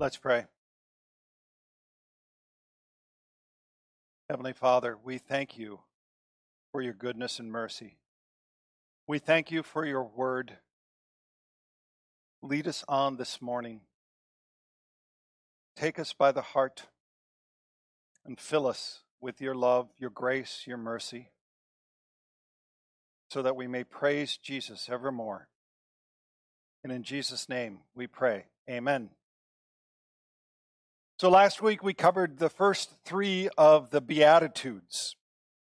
Let's 0.00 0.16
pray. 0.16 0.46
Heavenly 4.30 4.54
Father, 4.54 4.96
we 5.04 5.18
thank 5.18 5.58
you 5.58 5.80
for 6.72 6.80
your 6.80 6.94
goodness 6.94 7.38
and 7.38 7.52
mercy. 7.52 7.98
We 9.06 9.18
thank 9.18 9.50
you 9.50 9.62
for 9.62 9.84
your 9.84 10.04
word. 10.04 10.56
Lead 12.42 12.66
us 12.66 12.82
on 12.88 13.18
this 13.18 13.42
morning. 13.42 13.82
Take 15.76 15.98
us 15.98 16.14
by 16.14 16.32
the 16.32 16.40
heart 16.40 16.86
and 18.24 18.40
fill 18.40 18.66
us 18.66 19.00
with 19.20 19.38
your 19.42 19.54
love, 19.54 19.90
your 19.98 20.08
grace, 20.08 20.62
your 20.66 20.78
mercy, 20.78 21.28
so 23.28 23.42
that 23.42 23.54
we 23.54 23.66
may 23.66 23.84
praise 23.84 24.38
Jesus 24.38 24.88
evermore. 24.90 25.48
And 26.82 26.90
in 26.90 27.02
Jesus' 27.02 27.50
name 27.50 27.80
we 27.94 28.06
pray. 28.06 28.46
Amen. 28.66 29.10
So 31.20 31.28
last 31.28 31.60
week 31.60 31.84
we 31.84 31.92
covered 31.92 32.38
the 32.38 32.48
first 32.48 32.94
three 33.04 33.50
of 33.58 33.90
the 33.90 34.00
Beatitudes. 34.00 35.16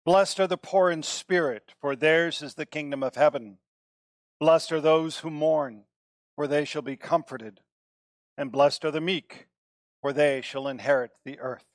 Blessed 0.04 0.40
are 0.40 0.48
the 0.48 0.56
poor 0.56 0.90
in 0.90 1.04
spirit, 1.04 1.72
for 1.80 1.94
theirs 1.94 2.42
is 2.42 2.54
the 2.54 2.66
kingdom 2.66 3.04
of 3.04 3.14
heaven. 3.14 3.58
Blessed 4.40 4.72
are 4.72 4.80
those 4.80 5.18
who 5.18 5.30
mourn, 5.30 5.84
for 6.34 6.48
they 6.48 6.64
shall 6.64 6.82
be 6.82 6.96
comforted. 6.96 7.60
And 8.36 8.50
blessed 8.50 8.84
are 8.86 8.90
the 8.90 9.00
meek, 9.00 9.46
for 10.02 10.12
they 10.12 10.40
shall 10.40 10.66
inherit 10.66 11.12
the 11.24 11.38
earth. 11.38 11.66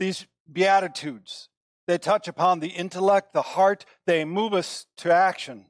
These 0.00 0.26
Beatitudes, 0.52 1.50
they 1.86 1.98
touch 1.98 2.26
upon 2.26 2.58
the 2.58 2.70
intellect, 2.70 3.32
the 3.32 3.42
heart, 3.42 3.84
they 4.06 4.24
move 4.24 4.52
us 4.52 4.86
to 4.96 5.14
action. 5.14 5.66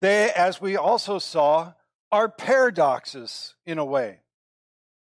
They, 0.00 0.30
as 0.30 0.60
we 0.60 0.76
also 0.76 1.18
saw, 1.18 1.72
are 2.12 2.28
paradoxes 2.28 3.56
in 3.66 3.78
a 3.78 3.84
way 3.84 4.21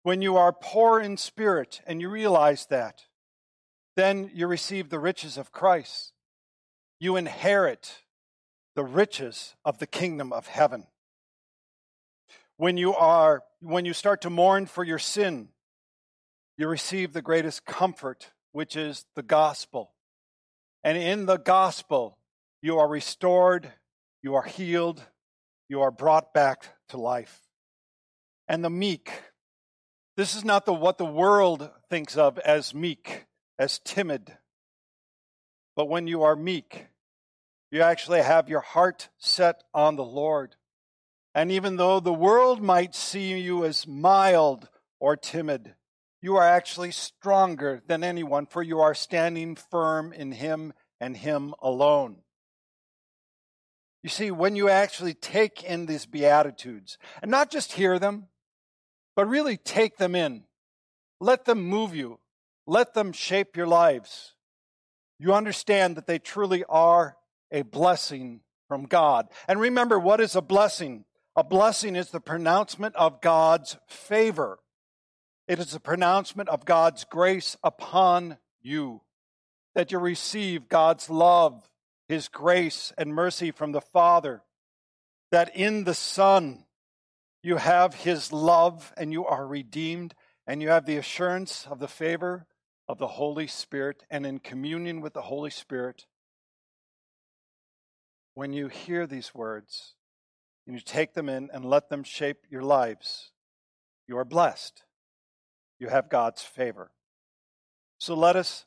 when 0.02 0.22
you 0.22 0.36
are 0.36 0.52
poor 0.52 1.00
in 1.00 1.16
spirit 1.16 1.80
and 1.86 2.00
you 2.00 2.08
realize 2.08 2.66
that, 2.66 3.02
then 3.96 4.30
you 4.32 4.46
receive 4.46 4.90
the 4.90 4.98
riches 4.98 5.36
of 5.36 5.52
Christ. 5.52 6.12
You 7.00 7.16
inherit 7.16 8.02
the 8.74 8.84
riches 8.84 9.54
of 9.64 9.78
the 9.78 9.86
kingdom 9.86 10.32
of 10.32 10.46
heaven. 10.46 10.86
When 12.56 12.76
you 12.76 12.94
are 12.94 13.42
when 13.60 13.84
you 13.84 13.92
start 13.92 14.20
to 14.22 14.30
mourn 14.30 14.66
for 14.66 14.84
your 14.84 14.98
sin, 14.98 15.48
you 16.56 16.68
receive 16.68 17.12
the 17.12 17.22
greatest 17.22 17.64
comfort, 17.64 18.30
which 18.52 18.76
is 18.76 19.04
the 19.14 19.22
gospel. 19.22 19.92
And 20.84 20.96
in 20.96 21.26
the 21.26 21.38
gospel, 21.38 22.18
you 22.62 22.78
are 22.78 22.88
restored, 22.88 23.72
you 24.22 24.34
are 24.34 24.42
healed, 24.42 25.02
you 25.68 25.80
are 25.80 25.90
brought 25.90 26.32
back 26.32 26.66
to 26.88 26.96
life. 26.96 27.42
And 28.48 28.64
the 28.64 28.70
meek, 28.70 29.10
this 30.18 30.34
is 30.34 30.44
not 30.44 30.66
the, 30.66 30.72
what 30.72 30.98
the 30.98 31.04
world 31.04 31.70
thinks 31.88 32.16
of 32.16 32.40
as 32.40 32.74
meek, 32.74 33.26
as 33.56 33.78
timid. 33.84 34.36
But 35.76 35.88
when 35.88 36.08
you 36.08 36.24
are 36.24 36.34
meek, 36.34 36.88
you 37.70 37.82
actually 37.82 38.22
have 38.22 38.48
your 38.48 38.58
heart 38.58 39.10
set 39.18 39.62
on 39.72 39.94
the 39.94 40.04
Lord. 40.04 40.56
And 41.36 41.52
even 41.52 41.76
though 41.76 42.00
the 42.00 42.12
world 42.12 42.60
might 42.60 42.96
see 42.96 43.38
you 43.38 43.64
as 43.64 43.86
mild 43.86 44.68
or 44.98 45.16
timid, 45.16 45.76
you 46.20 46.34
are 46.34 46.48
actually 46.48 46.90
stronger 46.90 47.80
than 47.86 48.02
anyone, 48.02 48.46
for 48.46 48.60
you 48.60 48.80
are 48.80 48.94
standing 48.94 49.54
firm 49.54 50.12
in 50.12 50.32
Him 50.32 50.72
and 51.00 51.16
Him 51.16 51.54
alone. 51.62 52.16
You 54.02 54.08
see, 54.08 54.32
when 54.32 54.56
you 54.56 54.68
actually 54.68 55.14
take 55.14 55.62
in 55.62 55.86
these 55.86 56.06
Beatitudes, 56.06 56.98
and 57.22 57.30
not 57.30 57.52
just 57.52 57.74
hear 57.74 58.00
them, 58.00 58.26
but 59.18 59.26
really 59.26 59.56
take 59.56 59.96
them 59.96 60.14
in. 60.14 60.44
Let 61.20 61.44
them 61.44 61.60
move 61.60 61.92
you. 61.92 62.20
Let 62.68 62.94
them 62.94 63.10
shape 63.10 63.56
your 63.56 63.66
lives. 63.66 64.34
You 65.18 65.34
understand 65.34 65.96
that 65.96 66.06
they 66.06 66.20
truly 66.20 66.62
are 66.68 67.16
a 67.50 67.62
blessing 67.62 68.42
from 68.68 68.84
God. 68.84 69.26
And 69.48 69.58
remember, 69.58 69.98
what 69.98 70.20
is 70.20 70.36
a 70.36 70.40
blessing? 70.40 71.04
A 71.34 71.42
blessing 71.42 71.96
is 71.96 72.10
the 72.10 72.20
pronouncement 72.20 72.94
of 72.94 73.20
God's 73.20 73.76
favor. 73.88 74.60
It 75.48 75.58
is 75.58 75.72
the 75.72 75.80
pronouncement 75.80 76.48
of 76.48 76.64
God's 76.64 77.02
grace 77.02 77.56
upon 77.64 78.38
you, 78.62 79.00
that 79.74 79.90
you 79.90 79.98
receive 79.98 80.68
God's 80.68 81.10
love, 81.10 81.68
His 82.08 82.28
grace 82.28 82.92
and 82.96 83.12
mercy 83.12 83.50
from 83.50 83.72
the 83.72 83.80
Father, 83.80 84.42
that 85.32 85.56
in 85.56 85.82
the 85.82 85.94
Son, 85.94 86.66
you 87.42 87.56
have 87.56 87.94
his 87.94 88.32
love 88.32 88.92
and 88.96 89.12
you 89.12 89.24
are 89.24 89.46
redeemed, 89.46 90.14
and 90.46 90.62
you 90.62 90.68
have 90.68 90.86
the 90.86 90.96
assurance 90.96 91.66
of 91.70 91.78
the 91.78 91.88
favor 91.88 92.46
of 92.88 92.98
the 92.98 93.06
Holy 93.06 93.46
Spirit, 93.46 94.04
and 94.10 94.24
in 94.24 94.38
communion 94.38 95.00
with 95.00 95.12
the 95.12 95.22
Holy 95.22 95.50
Spirit. 95.50 96.06
When 98.34 98.52
you 98.52 98.68
hear 98.68 99.06
these 99.06 99.34
words 99.34 99.94
and 100.66 100.74
you 100.74 100.80
take 100.80 101.14
them 101.14 101.28
in 101.28 101.50
and 101.52 101.64
let 101.64 101.90
them 101.90 102.02
shape 102.02 102.46
your 102.48 102.62
lives, 102.62 103.30
you 104.06 104.16
are 104.16 104.24
blessed. 104.24 104.84
You 105.78 105.88
have 105.88 106.08
God's 106.08 106.42
favor. 106.42 106.92
So 107.98 108.14
let 108.14 108.36
us 108.36 108.64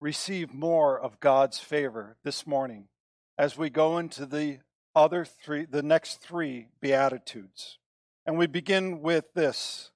receive 0.00 0.54
more 0.54 0.98
of 0.98 1.20
God's 1.20 1.58
favor 1.58 2.16
this 2.24 2.46
morning 2.46 2.88
as 3.36 3.58
we 3.58 3.68
go 3.68 3.98
into 3.98 4.26
the 4.26 4.60
other 4.94 5.24
three, 5.24 5.66
the 5.66 5.82
next 5.82 6.20
three 6.22 6.68
Beatitudes. 6.80 7.79
And 8.26 8.38
we 8.38 8.46
begin 8.46 9.00
with 9.00 9.32
this 9.34 9.90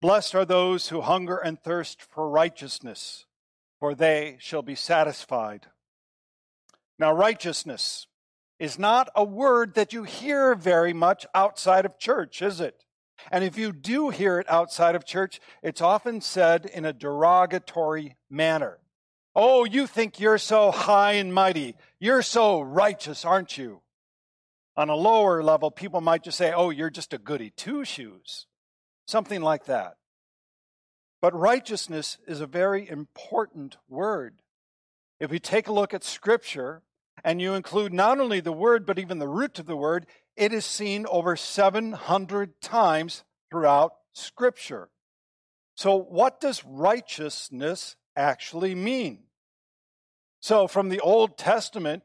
Blessed 0.00 0.34
are 0.34 0.44
those 0.44 0.88
who 0.88 1.00
hunger 1.00 1.36
and 1.36 1.60
thirst 1.60 2.02
for 2.02 2.28
righteousness, 2.28 3.26
for 3.80 3.94
they 3.94 4.36
shall 4.38 4.62
be 4.62 4.74
satisfied. 4.74 5.66
Now, 6.98 7.12
righteousness 7.12 8.06
is 8.58 8.78
not 8.78 9.08
a 9.14 9.24
word 9.24 9.74
that 9.74 9.92
you 9.92 10.04
hear 10.04 10.54
very 10.54 10.92
much 10.92 11.26
outside 11.34 11.84
of 11.84 11.98
church, 11.98 12.40
is 12.40 12.60
it? 12.60 12.84
And 13.30 13.44
if 13.44 13.56
you 13.56 13.72
do 13.72 14.10
hear 14.10 14.38
it 14.38 14.50
outside 14.50 14.94
of 14.94 15.04
church, 15.04 15.40
it's 15.62 15.80
often 15.80 16.20
said 16.20 16.66
in 16.66 16.84
a 16.84 16.92
derogatory 16.92 18.16
manner. 18.30 18.78
Oh, 19.34 19.64
you 19.64 19.86
think 19.86 20.18
you're 20.20 20.38
so 20.38 20.70
high 20.70 21.12
and 21.12 21.32
mighty. 21.32 21.74
You're 21.98 22.22
so 22.22 22.60
righteous, 22.60 23.24
aren't 23.24 23.58
you? 23.58 23.82
On 24.76 24.90
a 24.90 24.96
lower 24.96 25.42
level, 25.42 25.70
people 25.70 26.00
might 26.00 26.22
just 26.22 26.36
say, 26.36 26.52
oh, 26.52 26.70
you're 26.70 26.90
just 26.90 27.14
a 27.14 27.18
goody 27.18 27.50
two 27.50 27.84
shoes, 27.84 28.46
something 29.06 29.40
like 29.40 29.64
that. 29.66 29.96
But 31.22 31.34
righteousness 31.34 32.18
is 32.26 32.40
a 32.40 32.46
very 32.46 32.88
important 32.88 33.78
word. 33.88 34.42
If 35.18 35.30
we 35.30 35.38
take 35.38 35.66
a 35.66 35.72
look 35.72 35.94
at 35.94 36.04
Scripture 36.04 36.82
and 37.24 37.40
you 37.40 37.54
include 37.54 37.92
not 37.92 38.20
only 38.20 38.40
the 38.40 38.52
word, 38.52 38.84
but 38.84 38.98
even 38.98 39.18
the 39.18 39.28
root 39.28 39.58
of 39.58 39.66
the 39.66 39.76
word, 39.76 40.06
it 40.36 40.52
is 40.52 40.66
seen 40.66 41.06
over 41.06 41.34
700 41.36 42.60
times 42.60 43.24
throughout 43.50 43.94
Scripture. 44.12 44.90
So, 45.74 45.96
what 45.96 46.40
does 46.40 46.64
righteousness 46.64 47.96
actually 48.14 48.74
mean? 48.74 49.24
So, 50.40 50.66
from 50.66 50.90
the 50.90 51.00
Old 51.00 51.38
Testament, 51.38 52.02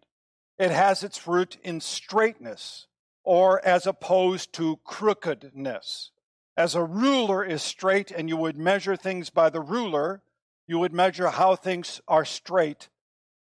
it 0.61 0.69
has 0.69 1.01
its 1.01 1.25
root 1.25 1.57
in 1.63 1.81
straightness, 1.81 2.85
or 3.23 3.65
as 3.65 3.87
opposed 3.87 4.53
to 4.53 4.79
crookedness. 4.83 6.11
As 6.55 6.75
a 6.75 6.83
ruler 6.83 7.43
is 7.43 7.63
straight 7.63 8.11
and 8.11 8.29
you 8.29 8.37
would 8.37 8.55
measure 8.55 8.95
things 8.95 9.31
by 9.31 9.49
the 9.49 9.59
ruler, 9.59 10.21
you 10.67 10.77
would 10.77 10.93
measure 10.93 11.29
how 11.29 11.55
things 11.55 11.99
are 12.07 12.25
straight 12.25 12.89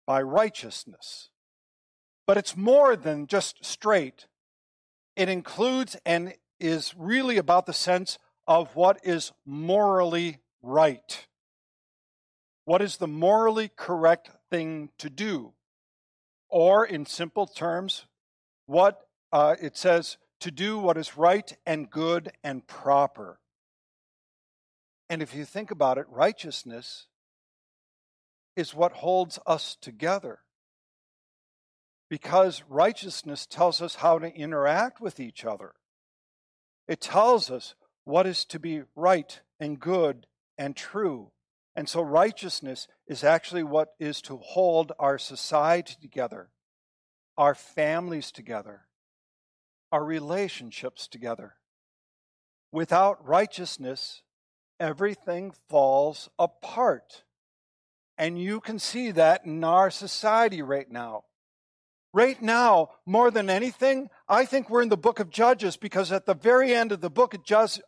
by 0.06 0.22
righteousness. 0.22 1.30
But 2.28 2.36
it's 2.36 2.56
more 2.56 2.94
than 2.94 3.26
just 3.26 3.64
straight. 3.64 4.28
It 5.16 5.28
includes 5.28 5.96
and 6.06 6.34
is 6.60 6.94
really 6.96 7.38
about 7.38 7.66
the 7.66 7.72
sense 7.72 8.18
of 8.46 8.76
what 8.76 9.00
is 9.02 9.32
morally 9.44 10.38
right. 10.62 11.26
What 12.66 12.80
is 12.80 12.98
the 12.98 13.08
morally 13.08 13.68
correct 13.68 14.30
thing 14.48 14.90
to 14.98 15.10
do? 15.10 15.54
Or, 16.50 16.84
in 16.84 17.06
simple 17.06 17.46
terms, 17.46 18.06
what 18.66 19.00
uh, 19.32 19.56
it 19.60 19.76
says 19.76 20.18
to 20.40 20.50
do 20.50 20.78
what 20.78 20.96
is 20.96 21.16
right 21.16 21.56
and 21.64 21.88
good 21.88 22.32
and 22.42 22.66
proper. 22.66 23.38
And 25.08 25.22
if 25.22 25.34
you 25.34 25.44
think 25.44 25.70
about 25.70 25.98
it, 25.98 26.06
righteousness 26.08 27.06
is 28.56 28.74
what 28.74 28.92
holds 28.92 29.38
us 29.46 29.76
together. 29.80 30.40
Because 32.08 32.64
righteousness 32.68 33.46
tells 33.46 33.80
us 33.80 33.96
how 33.96 34.18
to 34.18 34.34
interact 34.34 35.00
with 35.00 35.20
each 35.20 35.44
other. 35.44 35.74
It 36.88 37.00
tells 37.00 37.50
us 37.50 37.76
what 38.04 38.26
is 38.26 38.44
to 38.46 38.58
be 38.58 38.82
right 38.96 39.40
and 39.60 39.78
good 39.78 40.26
and 40.58 40.74
true. 40.74 41.30
And 41.80 41.88
so 41.88 42.02
righteousness 42.02 42.88
is 43.06 43.24
actually 43.24 43.62
what 43.62 43.94
is 43.98 44.20
to 44.22 44.36
hold 44.36 44.92
our 44.98 45.16
society 45.16 45.94
together, 45.98 46.50
our 47.38 47.54
families 47.54 48.30
together, 48.30 48.82
our 49.90 50.04
relationships 50.04 51.08
together. 51.08 51.54
Without 52.70 53.26
righteousness, 53.26 54.20
everything 54.78 55.54
falls 55.70 56.28
apart. 56.38 57.24
And 58.18 58.38
you 58.38 58.60
can 58.60 58.78
see 58.78 59.10
that 59.12 59.46
in 59.46 59.64
our 59.64 59.90
society 59.90 60.60
right 60.60 60.90
now. 60.90 61.24
Right 62.12 62.42
now, 62.42 62.90
more 63.06 63.30
than 63.30 63.48
anything, 63.48 64.10
I 64.28 64.44
think 64.44 64.68
we're 64.68 64.82
in 64.82 64.90
the 64.90 64.98
book 64.98 65.18
of 65.18 65.30
Judges 65.30 65.78
because 65.78 66.12
at 66.12 66.26
the 66.26 66.34
very 66.34 66.74
end 66.74 66.92
of 66.92 67.00
the 67.00 67.08
book 67.08 67.34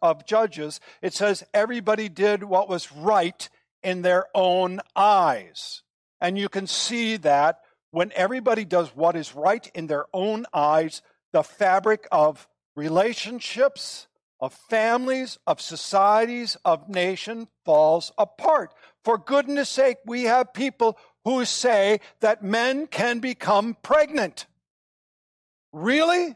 of 0.01 0.25
Judges, 0.25 0.81
it 1.03 1.13
says 1.13 1.45
everybody 1.53 2.09
did 2.09 2.43
what 2.43 2.71
was 2.71 2.91
right 2.91 3.51
in 3.83 4.03
their 4.03 4.27
own 4.35 4.81
eyes. 4.95 5.83
And 6.21 6.39
you 6.39 6.49
can 6.49 6.67
see 6.67 7.17
that 7.19 7.61
when 7.91 8.13
everybody 8.15 8.65
does 8.65 8.95
what 8.95 9.17
is 9.17 9.35
right 9.35 9.71
in 9.75 9.87
their 9.87 10.07
own 10.13 10.47
eyes, 10.53 11.03
the 11.33 11.43
fabric 11.43 12.07
of 12.11 12.49
relationships, 12.75 14.07
of 14.41 14.53
families, 14.69 15.39
of 15.47 15.61
societies, 15.61 16.57
of 16.65 16.89
nation 16.89 17.49
falls 17.65 18.13
apart. 18.19 18.75
For 19.05 19.19
goodness 19.19 19.69
sake, 19.69 19.99
we 20.05 20.25
have 20.25 20.53
people 20.53 20.99
who 21.25 21.45
say 21.45 22.01
that 22.21 22.43
men 22.43 22.87
can 22.87 23.21
become 23.21 23.77
pregnant. 23.83 24.47
Really? 25.73 26.35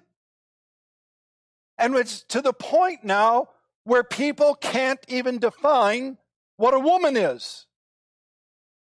And 1.79 1.95
it's 1.97 2.23
to 2.29 2.41
the 2.41 2.53
point 2.53 3.03
now 3.03 3.49
where 3.85 4.05
people 4.05 4.55
can't 4.55 5.01
even 5.09 5.39
define 5.39 6.19
what 6.57 6.75
a 6.75 6.79
woman 6.81 7.17
is. 7.17 7.67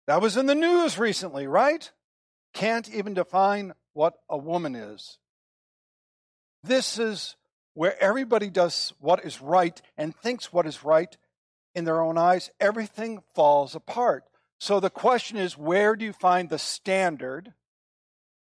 That 0.06 0.20
was 0.20 0.37
in 0.37 0.46
the 0.46 0.55
news 0.55 0.99
recently, 0.99 1.46
right? 1.46 1.90
Can't 2.52 2.93
even 2.93 3.14
define 3.14 3.72
what 3.94 4.14
a 4.28 4.37
woman 4.37 4.75
is. 4.75 5.19
This 6.62 6.99
is 6.99 7.37
where 7.75 8.00
everybody 8.02 8.50
does 8.50 8.93
what 9.00 9.25
is 9.25 9.40
right 9.40 9.81
and 9.96 10.14
thinks 10.14 10.52
what 10.52 10.66
is 10.66 10.84
right 10.84 11.16
in 11.75 11.84
their 11.84 12.00
own 12.00 12.19
eyes. 12.19 12.50
Everything 12.61 13.22
falls 13.34 13.75
apart. 13.75 14.25
So 14.58 14.78
the 14.78 14.90
question 14.90 15.37
is 15.37 15.58
where 15.58 15.96
do 15.96 16.05
you 16.05 16.12
find 16.12 16.49
the 16.49 16.58
standard, 16.58 17.55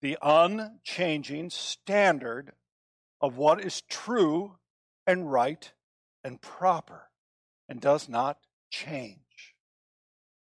the 0.00 0.18
unchanging 0.22 1.50
standard 1.50 2.52
of 3.20 3.36
what 3.36 3.62
is 3.62 3.82
true 3.82 4.56
and 5.06 5.30
right 5.30 5.72
and 6.24 6.40
proper 6.40 7.10
and 7.68 7.80
does 7.80 8.08
not 8.08 8.38
change? 8.70 9.54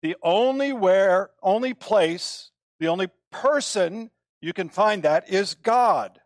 The 0.03 0.17
only 0.23 0.73
where, 0.73 1.31
only 1.43 1.75
place, 1.75 2.51
the 2.79 2.89
only 2.89 3.09
person 3.31 4.11
you 4.41 4.53
can 4.53 4.69
find 4.69 5.03
that 5.03 5.29
is 5.29 5.55
God. 5.55 6.21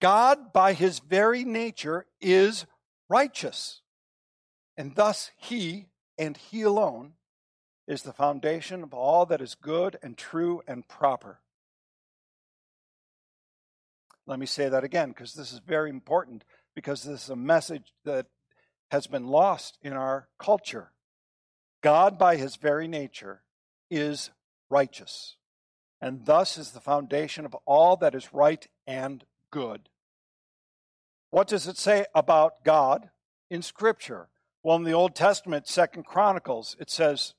God, 0.00 0.52
by 0.52 0.72
his 0.72 0.98
very 0.98 1.44
nature, 1.44 2.06
is 2.20 2.66
righteous. 3.08 3.82
And 4.76 4.94
thus, 4.94 5.30
he 5.36 5.86
and 6.18 6.36
he 6.36 6.62
alone 6.62 7.12
is 7.86 8.02
the 8.02 8.12
foundation 8.12 8.82
of 8.82 8.94
all 8.94 9.26
that 9.26 9.40
is 9.40 9.54
good 9.54 9.98
and 10.02 10.16
true 10.16 10.62
and 10.66 10.86
proper. 10.88 11.40
Let 14.26 14.38
me 14.38 14.46
say 14.46 14.68
that 14.68 14.84
again 14.84 15.10
because 15.10 15.34
this 15.34 15.52
is 15.52 15.58
very 15.58 15.90
important 15.90 16.44
because 16.74 17.02
this 17.02 17.24
is 17.24 17.30
a 17.30 17.36
message 17.36 17.92
that 18.04 18.26
has 18.94 19.08
been 19.08 19.26
lost 19.26 19.76
in 19.82 19.92
our 19.92 20.28
culture. 20.38 20.92
God, 21.82 22.16
by 22.16 22.36
his 22.36 22.54
very 22.54 22.86
nature, 22.86 23.42
is 23.90 24.30
righteous, 24.70 25.34
and 26.00 26.24
thus 26.26 26.56
is 26.56 26.70
the 26.70 26.80
foundation 26.80 27.44
of 27.44 27.56
all 27.66 27.96
that 27.96 28.14
is 28.14 28.32
right 28.32 28.64
and 28.86 29.24
good. 29.50 29.88
What 31.30 31.48
does 31.48 31.66
it 31.66 31.76
say 31.76 32.06
about 32.14 32.62
God 32.62 33.10
in 33.50 33.62
Scripture? 33.62 34.28
Well, 34.62 34.76
in 34.76 34.84
the 34.84 34.92
Old 34.92 35.16
Testament, 35.16 35.66
Second 35.66 36.04
Chronicles, 36.04 36.76
it 36.78 36.88
says, 36.88 37.34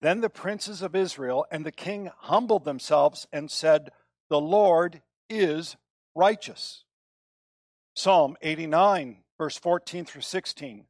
then 0.00 0.20
the 0.20 0.30
princes 0.30 0.80
of 0.80 0.94
Israel 0.94 1.44
and 1.50 1.66
the 1.66 1.72
king 1.72 2.08
humbled 2.18 2.64
themselves 2.64 3.26
and 3.32 3.50
said, 3.50 3.90
The 4.28 4.40
Lord 4.40 5.02
is 5.28 5.76
righteous. 6.14 6.84
Psalm 7.96 8.36
89, 8.42 9.24
verse 9.36 9.58
14 9.58 10.04
through 10.04 10.22
16. 10.22 10.84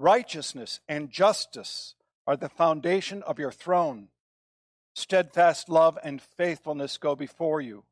Righteousness 0.00 0.80
and 0.88 1.10
justice 1.10 1.94
are 2.26 2.34
the 2.34 2.48
foundation 2.48 3.22
of 3.22 3.38
your 3.38 3.52
throne. 3.52 4.08
Steadfast 4.94 5.68
love 5.68 5.98
and 6.02 6.22
faithfulness 6.22 6.96
go 6.96 7.14
before 7.14 7.60
you. 7.60 7.84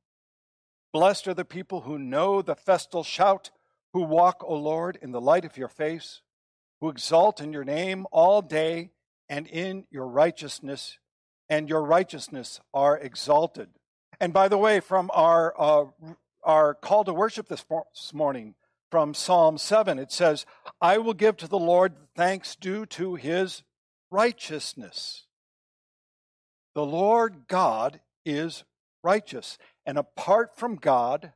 Blessed 0.91 1.29
are 1.29 1.35
the 1.35 1.45
people 1.45 1.83
who 1.83 1.99
know 1.99 2.41
the 2.41 2.55
festal 2.57 3.05
shout, 3.05 3.51
who 3.93 4.05
walk, 4.05 4.43
O 4.43 4.55
Lord, 4.55 4.99
in 5.03 5.13
the 5.13 5.21
light 5.21 5.45
of 5.45 5.59
your 5.59 5.69
face, 5.69 6.23
who 6.81 6.89
exalt 6.89 7.43
in 7.43 7.53
your 7.53 7.63
name 7.63 8.07
all 8.11 8.41
day 8.41 8.89
and 9.29 9.47
in 9.47 9.85
your 9.91 10.07
righteousness, 10.07 10.97
and 11.51 11.69
your 11.69 11.83
righteousness 11.83 12.59
are 12.73 12.97
exalted. 12.97 13.69
And 14.19 14.33
by 14.33 14.49
the 14.49 14.57
way, 14.57 14.81
from 14.81 15.11
our 15.13 15.55
uh, 15.61 15.85
our 16.43 16.73
call 16.73 17.05
to 17.05 17.13
worship 17.13 17.49
this, 17.49 17.67
morning 18.15 18.55
from 18.91 19.15
Psalm 19.15 19.59
7, 19.59 19.99
it 19.99 20.11
says, 20.11 20.47
I 20.81 20.99
will 20.99 21.15
give 21.15 21.37
to 21.39 21.49
the 21.49 21.59
Lord 21.59 21.95
thanks 22.17 22.57
due 22.57 22.87
to 22.87 23.17
his 23.17 23.63
righteousness. 24.11 25.27
The 26.75 26.87
Lord 26.87 27.47
God 27.49 28.01
is 28.25 28.65
righteous, 29.03 29.59
and 29.85 29.99
apart 29.99 30.57
from 30.57 30.77
God, 30.77 31.33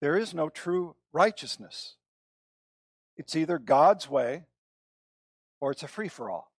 there 0.00 0.16
is 0.16 0.34
no 0.34 0.48
true 0.48 0.96
righteousness. 1.12 1.96
It's 3.16 3.36
either 3.36 3.58
God's 3.58 4.08
way 4.08 4.44
or 5.60 5.70
it's 5.70 5.82
a 5.82 5.88
free 5.88 6.08
for 6.08 6.30
all. 6.30 6.52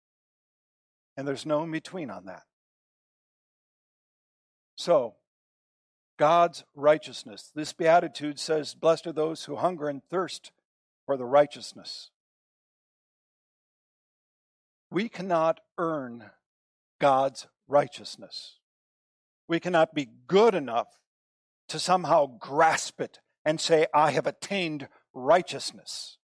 And 1.18 1.28
there's 1.28 1.46
no 1.46 1.64
in 1.64 1.72
between 1.72 2.10
on 2.10 2.26
that. 2.26 2.44
So, 4.76 5.16
God's 6.22 6.64
righteousness. 6.76 7.52
This 7.56 7.74
beatitude 7.74 8.38
says, 8.38 8.76
Blessed 8.76 9.08
are 9.08 9.12
those 9.12 9.46
who 9.46 9.56
hunger 9.56 9.90
and 9.90 10.04
thirst 10.12 10.52
for 11.08 11.18
the 11.18 11.26
righteousness. 11.26 12.12
We 14.92 15.10
cannot 15.10 15.62
earn 15.80 16.30
God's 17.00 17.48
righteousness. 17.68 18.60
We 19.48 19.60
cannot 19.60 19.96
be 19.96 20.10
good 20.28 20.54
enough 20.54 20.90
to 21.70 21.80
somehow 21.80 22.28
grasp 22.38 23.02
it 23.02 23.20
and 23.44 23.60
say, 23.60 23.88
I 23.92 24.12
have 24.12 24.28
attained 24.28 24.90
righteousness. 25.16 26.20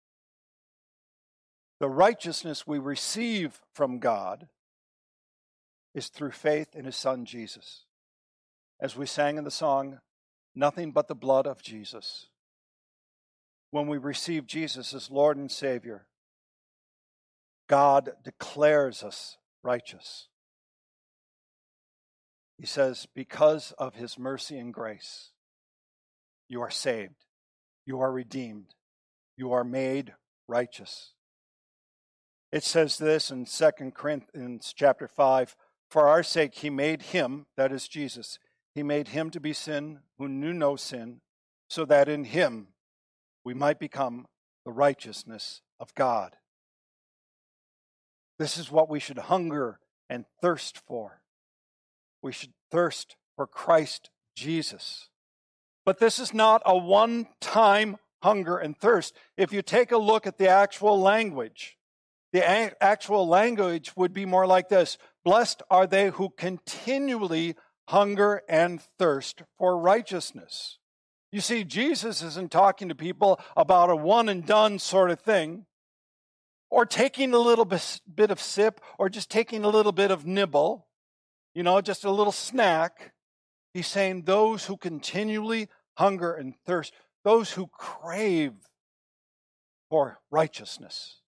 The 1.81 1.89
righteousness 1.89 2.67
we 2.67 2.79
receive 2.79 3.63
from 3.73 3.99
God 3.99 4.49
is 5.95 6.09
through 6.09 6.33
faith 6.33 6.77
in 6.77 6.85
his 6.85 6.97
son 6.97 7.25
Jesus. 7.25 7.86
As 8.81 8.97
we 8.97 9.07
sang 9.07 9.39
in 9.39 9.45
the 9.45 9.51
song, 9.51 9.99
Nothing 10.59 10.91
but 10.91 11.07
the 11.07 11.15
blood 11.15 11.47
of 11.47 11.63
Jesus. 11.63 12.29
When 13.71 13.87
we 13.87 13.99
receive 13.99 14.47
Jesus 14.47 14.95
as 14.95 15.11
Lord 15.11 15.37
and 15.37 15.53
Savior, 15.53 16.07
God 17.69 18.13
declares 18.25 19.03
us 19.03 19.37
righteous. 19.63 20.29
He 22.59 22.65
says, 22.65 23.07
Because 23.15 23.73
of 23.73 23.97
his 23.97 24.19
mercy 24.19 24.57
and 24.57 24.73
grace, 24.73 25.33
you 26.49 26.63
are 26.63 26.71
saved, 26.71 27.27
you 27.85 28.01
are 28.01 28.11
redeemed, 28.11 28.75
you 29.37 29.53
are 29.53 29.65
made 29.65 30.15
righteous. 30.49 31.13
It 32.51 32.65
says 32.65 32.97
this 32.97 33.31
in 33.31 33.45
2 33.45 33.71
Corinthians 33.95 34.73
chapter 34.75 35.07
5 35.07 35.55
for 35.91 36.09
our 36.09 36.23
sake, 36.23 36.55
he 36.57 36.71
made 36.71 37.03
him, 37.03 37.47
that 37.57 37.73
is 37.73 37.89
Jesus, 37.89 38.39
he 38.77 38.83
made 38.83 39.09
him 39.09 39.31
to 39.31 39.41
be 39.41 39.55
sin 39.55 40.01
who 40.19 40.29
knew 40.29 40.53
no 40.53 40.77
sin, 40.77 41.23
so 41.67 41.87
that 41.87 42.11
in 42.11 42.25
him 42.25 42.69
we 43.43 43.55
might 43.55 43.79
become 43.79 44.27
the 44.67 44.71
righteousness 44.71 45.63
of 45.81 45.95
God. 45.95 46.37
This 48.39 48.59
is 48.59 48.71
what 48.71 48.91
we 48.91 49.01
should 49.01 49.17
hunger 49.17 49.81
and 50.11 50.27
thirst 50.43 50.77
for. 50.77 51.23
We 52.23 52.33
should 52.33 52.53
thirst 52.71 53.17
for 53.35 53.47
Christ 53.47 54.11
Jesus. 54.37 55.09
But 55.87 55.99
this 55.99 56.19
is 56.19 56.35
not 56.35 56.61
a 56.67 56.77
one 56.77 57.29
time 57.41 57.97
hunger 58.23 58.59
and 58.59 58.77
thirst. 58.77 59.17
If 59.39 59.55
you 59.55 59.63
take 59.63 59.91
a 59.91 59.97
look 59.97 60.27
at 60.27 60.37
the 60.37 60.49
actual 60.49 61.01
language, 61.01 61.79
the 62.35 62.45
actual 62.83 63.27
language 63.27 63.93
would 63.97 64.13
be 64.13 64.27
more 64.27 64.47
like 64.47 64.69
this 64.69 64.99
Blessed 65.25 65.63
are 65.71 65.87
they 65.87 66.11
who 66.11 66.29
continually 66.29 67.57
hunger 67.89 68.43
and 68.49 68.81
thirst 68.99 69.43
for 69.59 69.79
righteousness. 69.79 70.79
You 71.33 71.41
see, 71.41 71.65
Jesus 71.65 72.23
isn't 72.23 72.51
talking 72.51 72.89
to 72.89 72.95
people 72.95 73.41
about 73.57 73.91
a 73.91 73.97
one 73.97 74.29
and 74.29 74.47
done 74.47 74.79
sort 74.79 75.11
of 75.11 75.21
thing, 75.21 75.67
or 76.71 76.87
taking 76.87 77.33
a 77.35 77.39
little 77.39 77.65
bit 77.65 78.31
of 78.31 78.41
sip, 78.41 78.81
or 78.99 79.09
just 79.09 79.31
taking 79.31 79.65
a 79.65 79.69
little 79.69 79.93
bit 79.93 80.11
of 80.11 80.27
nibble, 80.27 80.87
you 81.55 81.63
know, 81.63 81.81
just 81.81 82.05
a 82.05 82.11
little 82.11 82.33
snack. 82.33 83.13
He's 83.75 83.87
saying 83.87 84.23
those 84.23 84.67
who 84.67 84.77
continually 84.77 85.69
hunger 85.95 86.33
and 86.33 86.55
thirst, 86.65 86.93
those 87.25 87.53
who 87.53 87.67
crave 87.67 88.53
for 89.91 90.21
righteousness. 90.31 91.21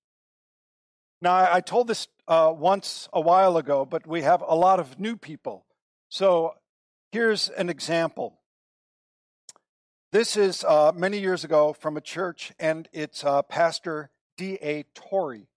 Now, 1.21 1.53
I 1.53 1.61
told 1.61 1.89
this 1.89 2.09
uh, 2.29 2.53
once 2.57 3.09
a 3.13 3.21
while 3.21 3.57
ago, 3.57 3.85
but 3.85 4.07
we 4.07 4.23
have 4.23 4.43
a 4.47 4.55
lot 4.55 4.79
of 4.79 5.01
new 5.01 5.17
people. 5.17 5.67
So 6.09 6.55
here's 7.13 7.51
an 7.51 7.69
example. 7.69 8.39
This 10.11 10.39
is 10.39 10.65
uh, 10.65 10.93
many 10.95 11.19
years 11.19 11.45
ago 11.45 11.75
from 11.75 11.99
a 11.99 12.01
church, 12.01 12.53
and 12.59 12.89
it's 12.93 13.25
uh, 13.25 13.43
Pastor 13.43 14.11
D.A. 14.39 14.85
Torrey. 14.95 15.49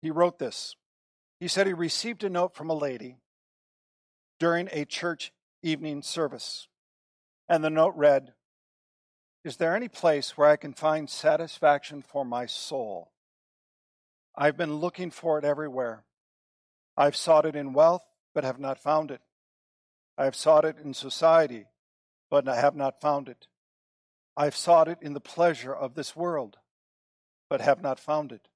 He 0.00 0.10
wrote 0.10 0.38
this. 0.38 0.76
He 1.40 1.48
said 1.48 1.66
he 1.66 1.74
received 1.74 2.24
a 2.24 2.30
note 2.30 2.54
from 2.54 2.70
a 2.70 2.74
lady 2.74 3.18
during 4.38 4.70
a 4.72 4.86
church 4.86 5.32
evening 5.62 6.00
service. 6.00 6.68
And 7.46 7.62
the 7.62 7.68
note 7.68 7.94
read 7.96 8.32
Is 9.44 9.58
there 9.58 9.76
any 9.76 9.88
place 9.88 10.38
where 10.38 10.48
I 10.48 10.56
can 10.56 10.72
find 10.72 11.10
satisfaction 11.10 12.00
for 12.00 12.24
my 12.24 12.46
soul? 12.46 13.12
I've 14.34 14.56
been 14.56 14.76
looking 14.76 15.10
for 15.10 15.38
it 15.38 15.44
everywhere. 15.44 16.04
I've 16.96 17.16
sought 17.16 17.44
it 17.44 17.56
in 17.56 17.74
wealth, 17.74 18.04
but 18.34 18.44
have 18.44 18.58
not 18.58 18.82
found 18.82 19.10
it. 19.10 19.20
I 20.18 20.24
have 20.24 20.36
sought 20.36 20.64
it 20.64 20.76
in 20.82 20.94
society, 20.94 21.66
but 22.30 22.48
I 22.48 22.56
have 22.56 22.74
not 22.74 23.00
found 23.00 23.28
it. 23.28 23.46
I've 24.36 24.56
sought 24.56 24.88
it 24.88 24.98
in 25.00 25.14
the 25.14 25.20
pleasure 25.20 25.74
of 25.74 25.94
this 25.94 26.14
world, 26.14 26.58
but 27.48 27.60
have 27.60 27.82
not 27.82 27.98
found 27.98 28.32
it. 28.32 28.48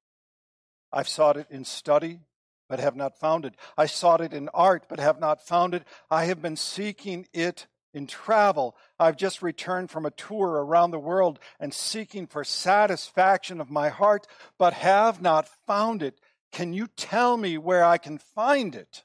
I've 0.93 1.09
sought 1.09 1.37
it 1.37 1.47
in 1.51 1.65
study, 1.65 2.21
but 2.69 2.81
have 2.81 2.97
not 2.97 3.19
found 3.19 3.45
it. 3.45 3.55
I 3.77 3.87
sought 3.87 4.21
it 4.21 4.33
in 4.33 4.49
art, 4.51 4.85
but 4.89 5.01
have 5.01 5.21
not 5.21 5.47
found 5.47 5.75
it. 5.75 5.85
I 6.11 6.25
have 6.27 6.43
been 6.43 6.57
seeking 6.57 7.27
it 7.33 7.67
in 7.93 8.07
travel. 8.07 8.77
I've 8.99 9.17
just 9.17 9.43
returned 9.43 9.91
from 9.91 10.07
a 10.07 10.11
tour 10.11 10.65
around 10.65 10.91
the 10.91 10.99
world 10.99 11.39
and 11.59 11.75
seeking 11.75 12.27
for 12.27 12.45
satisfaction 12.45 13.61
of 13.61 13.71
my 13.71 13.89
heart, 13.89 14.27
but 14.59 14.73
have 14.75 15.21
not 15.21 15.49
found 15.67 16.03
it. 16.03 16.21
Can 16.53 16.73
you 16.73 16.87
tell 16.97 17.37
me 17.37 17.59
where 17.59 17.85
I 17.85 17.99
can 17.99 18.19
find 18.19 18.75
it? 18.75 19.05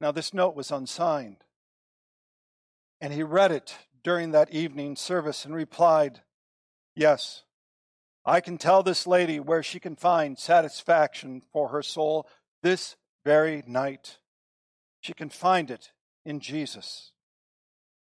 Now, 0.00 0.12
this 0.12 0.32
note 0.32 0.54
was 0.56 0.70
unsigned. 0.70 1.44
And 3.00 3.12
he 3.12 3.22
read 3.22 3.52
it 3.52 3.74
during 4.02 4.30
that 4.30 4.52
evening 4.52 4.96
service 4.96 5.44
and 5.44 5.54
replied, 5.54 6.22
Yes, 6.94 7.44
I 8.24 8.40
can 8.40 8.58
tell 8.58 8.82
this 8.82 9.06
lady 9.06 9.40
where 9.40 9.62
she 9.62 9.80
can 9.80 9.96
find 9.96 10.38
satisfaction 10.38 11.42
for 11.52 11.68
her 11.68 11.82
soul 11.82 12.26
this 12.62 12.96
very 13.24 13.62
night. 13.66 14.18
She 15.00 15.12
can 15.12 15.30
find 15.30 15.70
it 15.70 15.92
in 16.24 16.40
Jesus. 16.40 17.12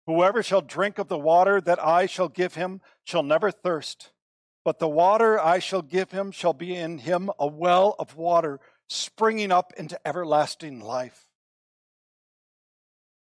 Whoever 0.07 0.43
shall 0.43 0.61
drink 0.61 0.99
of 0.99 1.09
the 1.09 1.19
water 1.19 1.61
that 1.61 1.83
I 1.83 2.07
shall 2.07 2.29
give 2.29 2.55
him 2.55 2.81
shall 3.05 3.23
never 3.23 3.51
thirst, 3.51 4.13
but 4.65 4.79
the 4.79 4.89
water 4.89 5.41
I 5.41 5.59
shall 5.59 5.83
give 5.83 6.11
him 6.11 6.31
shall 6.31 6.53
be 6.53 6.75
in 6.75 6.99
him 6.99 7.31
a 7.39 7.47
well 7.47 7.97
of 7.99 8.17
water 8.17 8.61
springing 8.89 9.51
up 9.51 9.73
into 9.77 9.99
everlasting 10.07 10.81
life. 10.81 11.24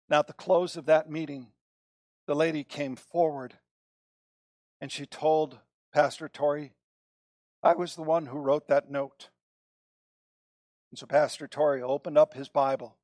Now, 0.09 0.19
at 0.19 0.27
the 0.27 0.33
close 0.33 0.77
of 0.77 0.85
that 0.85 1.09
meeting, 1.09 1.47
the 2.27 2.35
lady 2.35 2.63
came 2.63 2.95
forward 2.95 3.55
and 4.81 4.91
she 4.91 5.05
told 5.05 5.59
Pastor 5.93 6.27
Torrey, 6.27 6.73
I 7.63 7.73
was 7.73 7.95
the 7.95 8.03
one 8.03 8.27
who 8.27 8.37
wrote 8.37 8.67
that 8.67 8.91
note. 8.91 9.29
And 10.91 10.99
so 10.99 11.07
Pastor 11.07 11.47
Torrey 11.47 11.81
opened 11.81 12.17
up 12.17 12.33
his 12.33 12.49
Bible, 12.49 12.97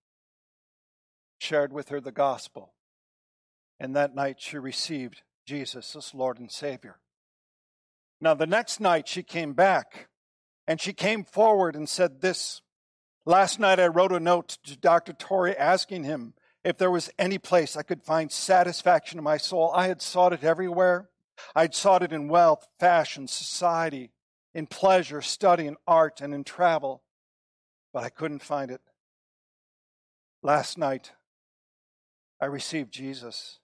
shared 1.40 1.74
with 1.74 1.90
her 1.90 2.00
the 2.00 2.12
gospel, 2.12 2.74
and 3.80 3.96
that 3.96 4.14
night 4.14 4.40
she 4.40 4.58
received 4.58 5.24
Jesus 5.46 5.96
as 5.96 6.14
Lord 6.14 6.38
and 6.38 6.52
Savior. 6.52 7.00
Now, 8.20 8.36
the 8.36 8.46
next 8.46 8.80
night 8.80 9.08
she 9.08 9.24
came 9.24 9.54
back 9.54 10.08
and 10.68 10.80
she 10.80 10.94
came 10.94 11.24
forward 11.24 11.76
and 11.76 11.90
said 11.90 12.22
this 12.22 12.62
Last 13.26 13.60
night 13.60 13.80
I 13.80 13.88
wrote 13.88 14.12
a 14.12 14.20
note 14.20 14.58
to 14.64 14.76
Dr. 14.76 15.14
Torrey 15.14 15.56
asking 15.56 16.04
him 16.04 16.34
if 16.64 16.78
there 16.78 16.92
was 16.92 17.10
any 17.18 17.38
place 17.38 17.76
I 17.76 17.84
could 17.84 18.04
find 18.04 18.32
satisfaction 18.32 19.18
in 19.18 19.24
my 19.24 19.38
soul. 19.38 19.72
I 19.74 19.88
had 19.88 20.02
sought 20.02 20.34
it 20.34 20.44
everywhere. 20.44 21.10
I'd 21.56 21.74
sought 21.74 22.04
it 22.04 22.14
in 22.14 22.28
wealth, 22.28 22.68
fashion, 22.80 23.28
society, 23.28 24.12
in 24.54 24.68
pleasure, 24.68 25.22
study, 25.22 25.66
in 25.66 25.78
art, 25.88 26.22
and 26.22 26.34
in 26.34 26.44
travel, 26.44 27.02
but 27.94 28.04
I 28.04 28.10
couldn't 28.10 28.44
find 28.44 28.70
it. 28.70 28.82
Last 30.44 30.78
night, 30.78 31.14
I 32.40 32.46
received 32.46 32.92
Jesus, 32.92 33.60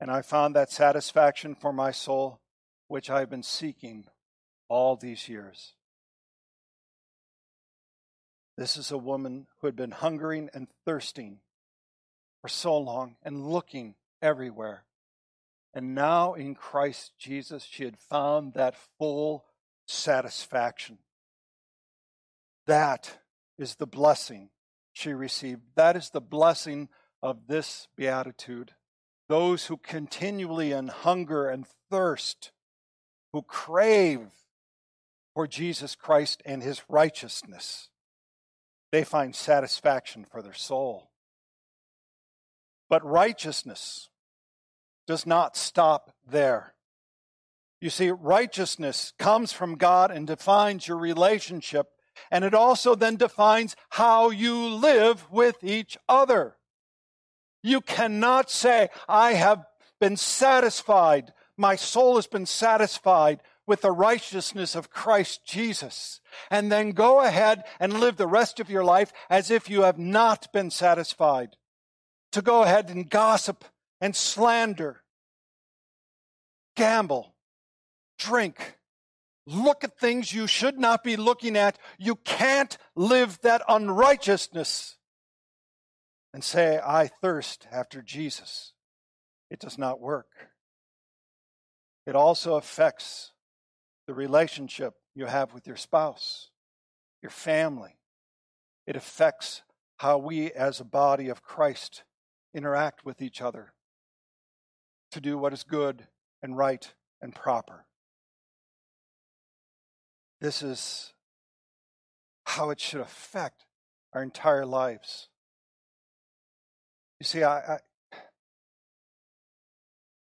and 0.00 0.10
I 0.10 0.22
found 0.22 0.54
that 0.56 0.70
satisfaction 0.70 1.54
for 1.54 1.72
my 1.72 1.90
soul 1.90 2.40
which 2.86 3.10
I've 3.10 3.30
been 3.30 3.42
seeking 3.42 4.06
all 4.68 4.96
these 4.96 5.28
years. 5.28 5.74
This 8.56 8.76
is 8.76 8.90
a 8.90 8.98
woman 8.98 9.46
who 9.60 9.66
had 9.66 9.76
been 9.76 9.92
hungering 9.92 10.50
and 10.52 10.68
thirsting 10.84 11.40
for 12.48 12.52
so 12.54 12.78
long 12.78 13.16
and 13.22 13.46
looking 13.46 13.94
everywhere 14.22 14.84
and 15.74 15.94
now 15.94 16.34
in 16.34 16.54
Christ 16.54 17.12
Jesus, 17.18 17.62
she 17.62 17.84
had 17.84 17.98
found 17.98 18.54
that 18.54 18.74
full 18.98 19.44
satisfaction. 19.86 20.98
That 22.66 23.18
is 23.58 23.76
the 23.76 23.86
blessing 23.86 24.50
she 24.92 25.12
received. 25.12 25.60
That 25.76 25.94
is 25.94 26.10
the 26.10 26.20
blessing 26.20 26.88
of 27.22 27.46
this 27.48 27.86
beatitude. 27.96 28.72
Those 29.28 29.66
who 29.66 29.76
continually 29.76 30.72
in 30.72 30.88
hunger 30.88 31.48
and 31.48 31.66
thirst, 31.90 32.50
who 33.32 33.42
crave 33.42 34.30
for 35.34 35.46
Jesus 35.46 35.94
Christ 35.94 36.42
and 36.46 36.62
his 36.62 36.82
righteousness, 36.88 37.90
they 38.90 39.04
find 39.04 39.36
satisfaction 39.36 40.24
for 40.24 40.40
their 40.40 40.54
soul. 40.54 41.10
But 42.88 43.04
righteousness, 43.04 44.08
does 45.08 45.26
not 45.26 45.56
stop 45.56 46.12
there. 46.30 46.74
You 47.80 47.90
see, 47.90 48.10
righteousness 48.10 49.14
comes 49.18 49.52
from 49.52 49.76
God 49.76 50.10
and 50.10 50.26
defines 50.26 50.86
your 50.86 50.98
relationship, 50.98 51.88
and 52.30 52.44
it 52.44 52.54
also 52.54 52.94
then 52.94 53.16
defines 53.16 53.74
how 53.90 54.30
you 54.30 54.68
live 54.68 55.30
with 55.30 55.64
each 55.64 55.96
other. 56.08 56.56
You 57.62 57.80
cannot 57.80 58.50
say, 58.50 58.90
I 59.08 59.32
have 59.32 59.64
been 59.98 60.16
satisfied, 60.16 61.32
my 61.56 61.74
soul 61.74 62.16
has 62.16 62.26
been 62.26 62.46
satisfied 62.46 63.40
with 63.66 63.80
the 63.80 63.92
righteousness 63.92 64.74
of 64.74 64.90
Christ 64.90 65.40
Jesus, 65.46 66.20
and 66.50 66.70
then 66.70 66.90
go 66.90 67.20
ahead 67.20 67.64
and 67.80 68.00
live 68.00 68.16
the 68.16 68.26
rest 68.26 68.60
of 68.60 68.70
your 68.70 68.84
life 68.84 69.12
as 69.30 69.50
if 69.50 69.70
you 69.70 69.82
have 69.82 69.98
not 69.98 70.52
been 70.52 70.70
satisfied. 70.70 71.56
To 72.32 72.42
go 72.42 72.62
ahead 72.62 72.90
and 72.90 73.08
gossip 73.08 73.64
and 74.00 74.14
slander, 74.14 75.02
gamble, 76.76 77.34
drink, 78.18 78.78
look 79.46 79.82
at 79.82 79.98
things 79.98 80.32
you 80.32 80.46
should 80.46 80.78
not 80.78 81.02
be 81.02 81.16
looking 81.16 81.56
at. 81.56 81.78
You 81.98 82.16
can't 82.16 82.76
live 82.94 83.40
that 83.42 83.62
unrighteousness 83.68 84.96
and 86.34 86.44
say, 86.44 86.78
I 86.84 87.06
thirst 87.06 87.66
after 87.72 88.02
Jesus. 88.02 88.72
It 89.50 89.58
does 89.58 89.78
not 89.78 90.00
work. 90.00 90.28
It 92.06 92.14
also 92.14 92.56
affects 92.56 93.32
the 94.06 94.14
relationship 94.14 94.94
you 95.14 95.26
have 95.26 95.52
with 95.52 95.66
your 95.66 95.76
spouse, 95.76 96.50
your 97.22 97.30
family. 97.30 97.98
It 98.86 98.96
affects 98.96 99.62
how 99.98 100.18
we 100.18 100.52
as 100.52 100.80
a 100.80 100.84
body 100.84 101.28
of 101.28 101.42
Christ 101.42 102.04
interact 102.54 103.04
with 103.04 103.20
each 103.20 103.40
other 103.40 103.72
to 105.12 105.20
do 105.20 105.38
what 105.38 105.52
is 105.52 105.62
good 105.62 106.06
and 106.42 106.56
right 106.56 106.92
and 107.20 107.34
proper. 107.34 107.86
This 110.40 110.62
is 110.62 111.12
how 112.44 112.70
it 112.70 112.80
should 112.80 113.00
affect 113.00 113.64
our 114.12 114.22
entire 114.22 114.64
lives. 114.64 115.28
You 117.20 117.24
see, 117.24 117.42
I, 117.42 117.58
I, 117.58 117.78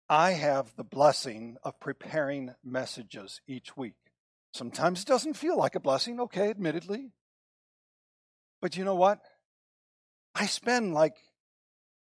I 0.08 0.30
have 0.32 0.74
the 0.76 0.84
blessing 0.84 1.56
of 1.62 1.78
preparing 1.80 2.54
messages 2.64 3.40
each 3.46 3.76
week. 3.76 3.94
Sometimes 4.52 5.02
it 5.02 5.08
doesn't 5.08 5.34
feel 5.34 5.56
like 5.56 5.74
a 5.74 5.80
blessing, 5.80 6.20
okay, 6.20 6.50
admittedly. 6.50 7.12
But 8.60 8.76
you 8.76 8.84
know 8.84 8.94
what? 8.94 9.20
I 10.34 10.46
spend 10.46 10.92
like 10.92 11.16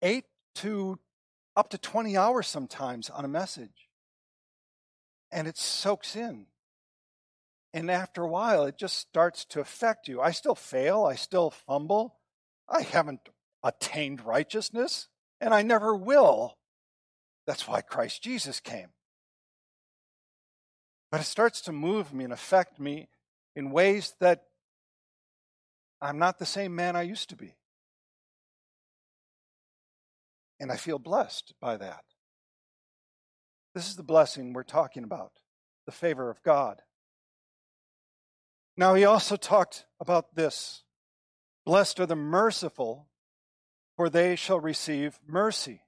eight 0.01 0.25
to 0.55 0.99
up 1.55 1.69
to 1.69 1.77
20 1.77 2.15
hours 2.15 2.47
sometimes 2.47 3.09
on 3.09 3.25
a 3.25 3.29
message. 3.29 3.89
And 5.31 5.47
it 5.47 5.57
soaks 5.57 6.15
in. 6.15 6.45
And 7.73 7.91
after 7.91 8.23
a 8.23 8.27
while, 8.27 8.65
it 8.65 8.77
just 8.77 8.97
starts 8.97 9.43
to 9.45 9.59
affect 9.59 10.07
you. 10.07 10.21
I 10.21 10.31
still 10.31 10.55
fail. 10.55 11.03
I 11.03 11.15
still 11.15 11.49
fumble. 11.49 12.15
I 12.69 12.81
haven't 12.81 13.29
attained 13.63 14.25
righteousness, 14.25 15.07
and 15.41 15.53
I 15.53 15.61
never 15.61 15.95
will. 15.95 16.57
That's 17.45 17.67
why 17.67 17.81
Christ 17.81 18.23
Jesus 18.23 18.59
came. 18.59 18.89
But 21.11 21.21
it 21.21 21.25
starts 21.25 21.61
to 21.61 21.71
move 21.71 22.13
me 22.13 22.23
and 22.23 22.33
affect 22.33 22.79
me 22.79 23.07
in 23.55 23.71
ways 23.71 24.13
that 24.19 24.43
I'm 26.01 26.19
not 26.19 26.39
the 26.39 26.45
same 26.45 26.75
man 26.75 26.95
I 26.95 27.03
used 27.03 27.29
to 27.29 27.35
be. 27.35 27.55
And 30.59 30.71
I 30.71 30.75
feel 30.75 30.99
blessed 30.99 31.53
by 31.61 31.77
that. 31.77 32.03
This 33.75 33.87
is 33.87 33.95
the 33.95 34.03
blessing 34.03 34.53
we're 34.53 34.63
talking 34.63 35.03
about 35.03 35.33
the 35.85 35.91
favor 35.91 36.29
of 36.29 36.43
God. 36.43 36.81
Now, 38.75 38.93
he 38.93 39.05
also 39.05 39.35
talked 39.35 39.85
about 39.99 40.35
this 40.35 40.83
Blessed 41.65 41.99
are 41.99 42.05
the 42.05 42.15
merciful, 42.15 43.09
for 43.97 44.09
they 44.09 44.35
shall 44.37 44.59
receive 44.59 45.19
mercy. 45.27 45.81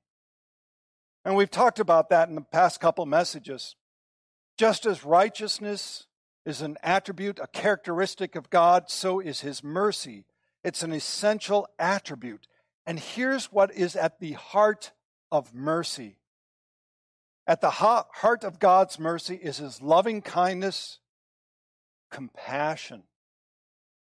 And 1.23 1.35
we've 1.35 1.51
talked 1.51 1.79
about 1.79 2.09
that 2.09 2.27
in 2.27 2.35
the 2.35 2.41
past 2.41 2.79
couple 2.79 3.05
messages. 3.05 3.75
Just 4.57 4.85
as 4.85 5.05
righteousness 5.05 6.07
is 6.45 6.61
an 6.61 6.77
attribute, 6.83 7.39
a 7.39 7.47
characteristic 7.47 8.35
of 8.35 8.49
God, 8.49 8.89
so 8.89 9.19
is 9.19 9.41
his 9.41 9.63
mercy. 9.63 10.25
It's 10.63 10.83
an 10.83 10.91
essential 10.91 11.67
attribute. 11.77 12.47
And 12.86 13.00
here's 13.00 13.51
what 13.51 13.74
is 13.74 13.95
at 13.95 14.19
the 14.19 14.33
heart 14.33 14.91
of 15.31 15.53
mercy 15.53 16.19
at 17.50 17.62
the 17.62 17.71
heart 17.71 18.43
of 18.43 18.59
God's 18.59 19.00
mercy 19.00 19.33
is 19.33 19.57
his 19.57 19.81
loving 19.81 20.21
kindness, 20.21 21.00
compassion, 22.12 23.01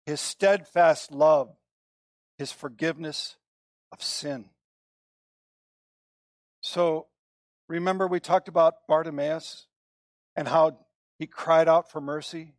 his 0.08 0.20
steadfast 0.20 1.12
love, 1.12 1.56
his 2.40 2.52
forgiveness 2.52 3.38
of 3.92 4.02
sin. 4.02 4.46
So 6.62 7.06
remember, 7.70 8.08
we 8.08 8.20
talked 8.20 8.48
about 8.48 8.88
Bartimaeus 8.88 9.68
and 10.36 10.48
how 10.48 10.80
he 11.20 11.28
cried 11.28 11.68
out 11.68 11.92
for 11.92 12.02
mercy, 12.02 12.56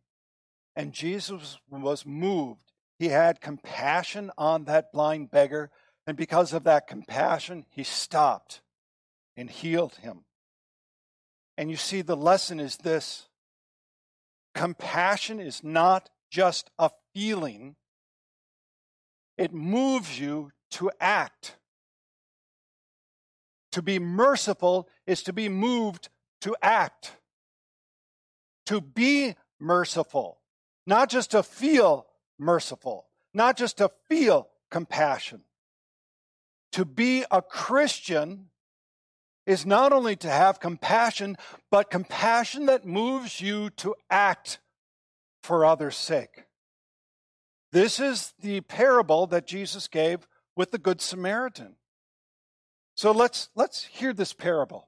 and 0.73 0.93
Jesus 0.93 1.59
was 1.69 2.05
moved. 2.05 2.71
He 2.97 3.09
had 3.09 3.41
compassion 3.41 4.31
on 4.37 4.63
that 4.63 4.93
blind 4.93 5.31
beggar, 5.31 5.69
and 6.07 6.15
because 6.15 6.53
of 6.53 6.63
that 6.63 6.87
compassion, 6.87 7.65
he 7.69 7.83
stopped 7.83 8.61
and 9.35 9.49
healed 9.49 9.95
him. 9.95 10.23
And 11.57 11.69
you 11.69 11.75
see, 11.75 12.01
the 12.01 12.15
lesson 12.15 12.61
is 12.61 12.77
this 12.77 13.27
compassion 14.55 15.41
is 15.41 15.63
not 15.63 16.09
just 16.31 16.71
a 16.79 16.89
feeling, 17.13 17.75
it 19.37 19.53
moves 19.53 20.17
you 20.17 20.51
to 20.71 20.89
act. 20.99 21.57
To 23.73 23.81
be 23.81 23.99
merciful 23.99 24.87
is 25.05 25.21
to 25.23 25.33
be 25.33 25.49
moved 25.49 26.07
to 26.41 26.55
act. 26.61 27.11
To 28.67 28.79
be 28.79 29.35
merciful, 29.59 30.39
not 30.85 31.09
just 31.09 31.31
to 31.31 31.43
feel 31.43 32.07
merciful, 32.39 33.07
not 33.33 33.57
just 33.57 33.77
to 33.77 33.91
feel 34.09 34.47
compassion. 34.71 35.43
To 36.77 36.85
be 36.85 37.25
a 37.31 37.41
Christian 37.41 38.51
is 39.47 39.65
not 39.65 39.91
only 39.91 40.15
to 40.17 40.29
have 40.29 40.59
compassion, 40.59 41.35
but 41.71 41.89
compassion 41.89 42.67
that 42.67 42.85
moves 42.85 43.41
you 43.41 43.71
to 43.77 43.95
act 44.11 44.59
for 45.41 45.65
others' 45.65 45.97
sake. 45.97 46.43
This 47.71 47.99
is 47.99 48.35
the 48.39 48.61
parable 48.61 49.25
that 49.25 49.47
Jesus 49.47 49.87
gave 49.87 50.27
with 50.55 50.69
the 50.69 50.77
Good 50.77 51.01
Samaritan. 51.01 51.77
So 52.93 53.09
let's, 53.09 53.49
let's 53.55 53.85
hear 53.85 54.13
this 54.13 54.33
parable. 54.33 54.87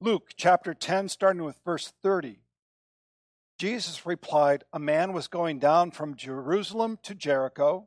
Luke 0.00 0.30
chapter 0.36 0.74
10, 0.74 1.10
starting 1.10 1.44
with 1.44 1.60
verse 1.64 1.92
30. 2.02 2.40
Jesus 3.56 4.04
replied, 4.04 4.64
A 4.72 4.80
man 4.80 5.12
was 5.12 5.28
going 5.28 5.60
down 5.60 5.92
from 5.92 6.16
Jerusalem 6.16 6.98
to 7.04 7.14
Jericho, 7.14 7.86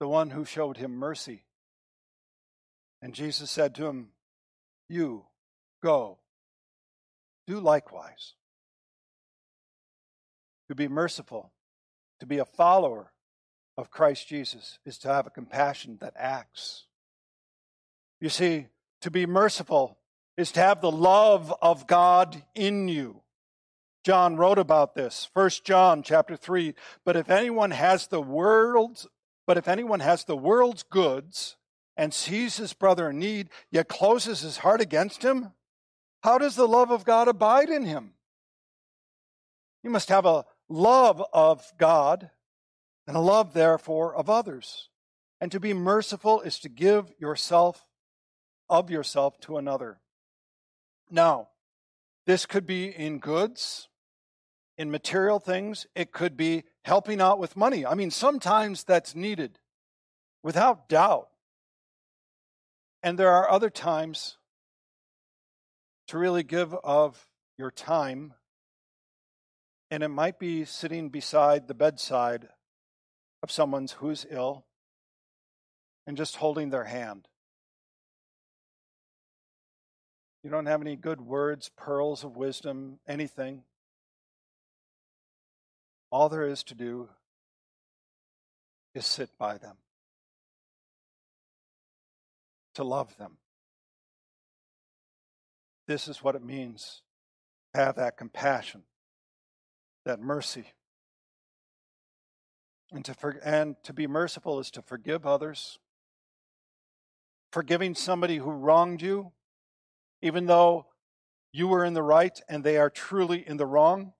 The 0.00 0.08
one 0.08 0.30
who 0.30 0.44
showed 0.44 0.76
him 0.76 0.96
mercy. 0.96 1.44
And 3.02 3.14
Jesus 3.14 3.50
said 3.50 3.74
to 3.76 3.86
him, 3.86 4.10
You 4.88 5.24
go, 5.82 6.18
do 7.46 7.60
likewise. 7.60 8.34
To 10.68 10.74
be 10.74 10.88
merciful, 10.88 11.50
to 12.20 12.26
be 12.26 12.38
a 12.38 12.44
follower 12.44 13.12
of 13.76 13.90
Christ 13.90 14.28
Jesus, 14.28 14.78
is 14.84 14.98
to 14.98 15.08
have 15.08 15.26
a 15.26 15.30
compassion 15.30 15.98
that 16.00 16.12
acts. 16.16 16.84
You 18.20 18.28
see, 18.28 18.66
to 19.00 19.10
be 19.10 19.24
merciful 19.26 19.98
is 20.36 20.52
to 20.52 20.60
have 20.60 20.80
the 20.80 20.90
love 20.90 21.54
of 21.62 21.86
God 21.86 22.42
in 22.54 22.88
you. 22.88 23.22
John 24.04 24.36
wrote 24.36 24.58
about 24.58 24.94
this. 24.94 25.28
First 25.32 25.64
John 25.64 26.02
chapter 26.02 26.36
3, 26.36 26.74
but 27.04 27.16
if 27.16 27.30
anyone 27.30 27.70
has 27.70 28.06
the 28.06 28.20
world's 28.20 29.06
but 29.48 29.56
if 29.56 29.66
anyone 29.66 30.00
has 30.00 30.24
the 30.24 30.36
world's 30.36 30.82
goods 30.82 31.56
and 31.96 32.12
sees 32.12 32.58
his 32.58 32.74
brother 32.74 33.08
in 33.08 33.18
need, 33.18 33.48
yet 33.70 33.88
closes 33.88 34.42
his 34.42 34.58
heart 34.58 34.82
against 34.82 35.22
him, 35.22 35.52
how 36.22 36.36
does 36.36 36.54
the 36.54 36.68
love 36.68 36.90
of 36.90 37.06
God 37.06 37.28
abide 37.28 37.70
in 37.70 37.86
him? 37.86 38.12
You 39.82 39.88
must 39.88 40.10
have 40.10 40.26
a 40.26 40.44
love 40.68 41.24
of 41.32 41.64
God 41.78 42.28
and 43.06 43.16
a 43.16 43.20
love, 43.20 43.54
therefore, 43.54 44.14
of 44.14 44.28
others. 44.28 44.90
And 45.40 45.50
to 45.52 45.58
be 45.58 45.72
merciful 45.72 46.42
is 46.42 46.58
to 46.58 46.68
give 46.68 47.10
yourself 47.18 47.86
of 48.68 48.90
yourself 48.90 49.40
to 49.40 49.56
another. 49.56 49.98
Now, 51.10 51.48
this 52.26 52.44
could 52.44 52.66
be 52.66 52.88
in 52.88 53.18
goods, 53.18 53.88
in 54.76 54.90
material 54.90 55.40
things, 55.40 55.86
it 55.94 56.12
could 56.12 56.36
be 56.36 56.64
helping 56.88 57.20
out 57.20 57.38
with 57.38 57.56
money. 57.56 57.86
I 57.86 57.94
mean, 57.94 58.10
sometimes 58.10 58.82
that's 58.82 59.14
needed, 59.14 59.58
without 60.42 60.88
doubt. 60.88 61.28
And 63.02 63.18
there 63.18 63.30
are 63.30 63.48
other 63.48 63.70
times 63.70 64.38
to 66.08 66.18
really 66.18 66.42
give 66.42 66.74
of 66.82 67.26
your 67.58 67.70
time, 67.70 68.34
and 69.90 70.02
it 70.02 70.08
might 70.08 70.38
be 70.38 70.64
sitting 70.64 71.10
beside 71.10 71.68
the 71.68 71.74
bedside 71.74 72.48
of 73.42 73.50
someone 73.50 73.86
who's 73.98 74.26
ill 74.30 74.64
and 76.06 76.16
just 76.16 76.36
holding 76.36 76.70
their 76.70 76.84
hand. 76.84 77.28
You 80.42 80.50
don't 80.50 80.66
have 80.66 80.80
any 80.80 80.96
good 80.96 81.20
words, 81.20 81.70
pearls 81.76 82.24
of 82.24 82.36
wisdom, 82.36 83.00
anything. 83.06 83.64
All 86.10 86.28
there 86.28 86.46
is 86.46 86.62
to 86.64 86.74
do 86.74 87.08
is 88.94 89.04
sit 89.04 89.30
by 89.38 89.58
them, 89.58 89.76
to 92.74 92.84
love 92.84 93.16
them. 93.18 93.36
This 95.86 96.08
is 96.08 96.22
what 96.22 96.34
it 96.34 96.42
means 96.42 97.02
to 97.74 97.80
have 97.80 97.96
that 97.96 98.16
compassion, 98.16 98.82
that 100.04 100.20
mercy. 100.20 100.66
And 102.90 103.04
to, 103.04 103.14
for, 103.14 103.38
and 103.44 103.76
to 103.82 103.92
be 103.92 104.06
merciful 104.06 104.58
is 104.60 104.70
to 104.72 104.82
forgive 104.82 105.26
others. 105.26 105.78
Forgiving 107.52 107.94
somebody 107.94 108.38
who 108.38 108.50
wronged 108.50 109.02
you, 109.02 109.32
even 110.22 110.46
though 110.46 110.86
you 111.52 111.68
were 111.68 111.84
in 111.84 111.94
the 111.94 112.02
right 112.02 112.38
and 112.48 112.64
they 112.64 112.78
are 112.78 112.90
truly 112.90 113.46
in 113.46 113.58
the 113.58 113.66
wrong, 113.66 114.12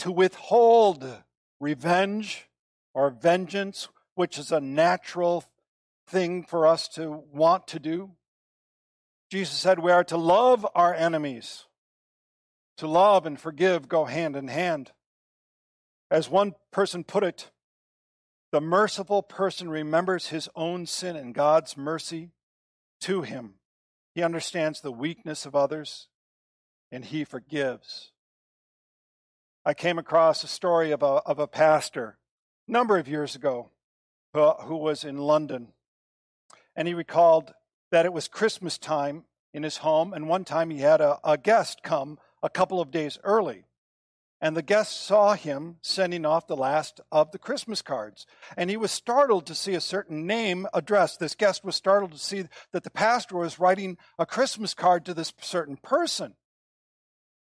to 0.00 0.10
withhold 0.10 1.22
revenge 1.60 2.48
or 2.94 3.10
vengeance, 3.10 3.88
which 4.14 4.38
is 4.38 4.50
a 4.50 4.60
natural 4.60 5.44
thing 6.06 6.42
for 6.42 6.66
us 6.66 6.88
to 6.88 7.22
want 7.32 7.68
to 7.68 7.78
do. 7.78 8.10
Jesus 9.30 9.56
said 9.56 9.78
we 9.78 9.92
are 9.92 10.04
to 10.04 10.16
love 10.16 10.66
our 10.74 10.94
enemies. 10.94 11.66
To 12.78 12.88
love 12.88 13.26
and 13.26 13.38
forgive 13.38 13.88
go 13.88 14.06
hand 14.06 14.36
in 14.36 14.48
hand. 14.48 14.92
As 16.10 16.28
one 16.28 16.54
person 16.72 17.04
put 17.04 17.22
it, 17.22 17.50
the 18.52 18.60
merciful 18.60 19.22
person 19.22 19.68
remembers 19.68 20.28
his 20.28 20.48
own 20.56 20.86
sin 20.86 21.14
and 21.14 21.34
God's 21.34 21.76
mercy 21.76 22.30
to 23.02 23.22
him. 23.22 23.54
He 24.14 24.22
understands 24.22 24.80
the 24.80 24.90
weakness 24.90 25.46
of 25.46 25.54
others 25.54 26.08
and 26.90 27.04
he 27.04 27.22
forgives. 27.22 28.12
I 29.70 29.74
came 29.74 30.00
across 30.00 30.42
a 30.42 30.48
story 30.48 30.90
of 30.90 31.00
a, 31.04 31.22
of 31.24 31.38
a 31.38 31.46
pastor 31.46 32.18
a 32.66 32.72
number 32.72 32.98
of 32.98 33.06
years 33.06 33.36
ago 33.36 33.70
who, 34.34 34.50
who 34.62 34.76
was 34.76 35.04
in 35.04 35.16
London. 35.16 35.68
And 36.74 36.88
he 36.88 36.94
recalled 36.94 37.54
that 37.92 38.04
it 38.04 38.12
was 38.12 38.26
Christmas 38.26 38.78
time 38.78 39.26
in 39.54 39.62
his 39.62 39.76
home, 39.76 40.12
and 40.12 40.26
one 40.26 40.44
time 40.44 40.70
he 40.70 40.80
had 40.80 41.00
a, 41.00 41.20
a 41.22 41.38
guest 41.38 41.84
come 41.84 42.18
a 42.42 42.50
couple 42.50 42.80
of 42.80 42.90
days 42.90 43.16
early. 43.22 43.62
And 44.40 44.56
the 44.56 44.62
guest 44.62 45.02
saw 45.02 45.34
him 45.34 45.76
sending 45.82 46.26
off 46.26 46.48
the 46.48 46.56
last 46.56 47.00
of 47.12 47.30
the 47.30 47.38
Christmas 47.38 47.80
cards. 47.80 48.26
And 48.56 48.70
he 48.70 48.76
was 48.76 48.90
startled 48.90 49.46
to 49.46 49.54
see 49.54 49.74
a 49.74 49.80
certain 49.80 50.26
name 50.26 50.66
addressed. 50.74 51.20
This 51.20 51.36
guest 51.36 51.64
was 51.64 51.76
startled 51.76 52.10
to 52.10 52.18
see 52.18 52.46
that 52.72 52.82
the 52.82 52.90
pastor 52.90 53.36
was 53.36 53.60
writing 53.60 53.98
a 54.18 54.26
Christmas 54.26 54.74
card 54.74 55.04
to 55.04 55.14
this 55.14 55.32
certain 55.40 55.76
person. 55.76 56.34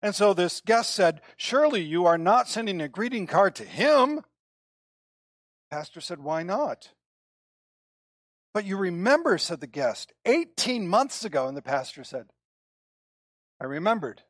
And 0.03 0.13
so 0.13 0.33
this 0.33 0.59
guest 0.59 0.93
said, 0.93 1.21
Surely 1.37 1.81
you 1.81 2.05
are 2.05 2.17
not 2.17 2.49
sending 2.49 2.81
a 2.81 2.89
greeting 2.89 3.25
card 3.25 3.55
to 3.55 3.63
him. 3.63 4.19
Pastor 5.71 6.01
said, 6.01 6.19
Why 6.19 6.43
not? 6.43 6.89
But 8.53 8.65
you 8.65 8.77
remember, 8.77 9.37
said 9.37 9.61
the 9.61 9.65
guest, 9.65 10.11
18 10.25 10.87
months 10.87 11.23
ago. 11.23 11.47
And 11.47 11.57
the 11.57 11.61
pastor 11.61 12.03
said, 12.03 12.27
I 13.61 13.65
remembered. 13.65 14.21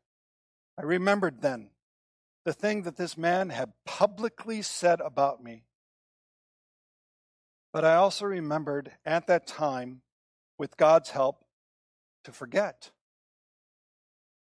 I 0.79 0.83
remembered 0.83 1.41
then 1.41 1.71
the 2.45 2.53
thing 2.53 2.83
that 2.83 2.97
this 2.97 3.17
man 3.17 3.49
had 3.49 3.73
publicly 3.85 4.61
said 4.61 5.01
about 5.01 5.43
me. 5.43 5.63
But 7.73 7.83
I 7.83 7.95
also 7.95 8.25
remembered 8.25 8.91
at 9.05 9.25
that 9.27 9.47
time, 9.47 10.01
with 10.59 10.77
God's 10.77 11.09
help, 11.09 11.43
to 12.25 12.31
forget. 12.31 12.91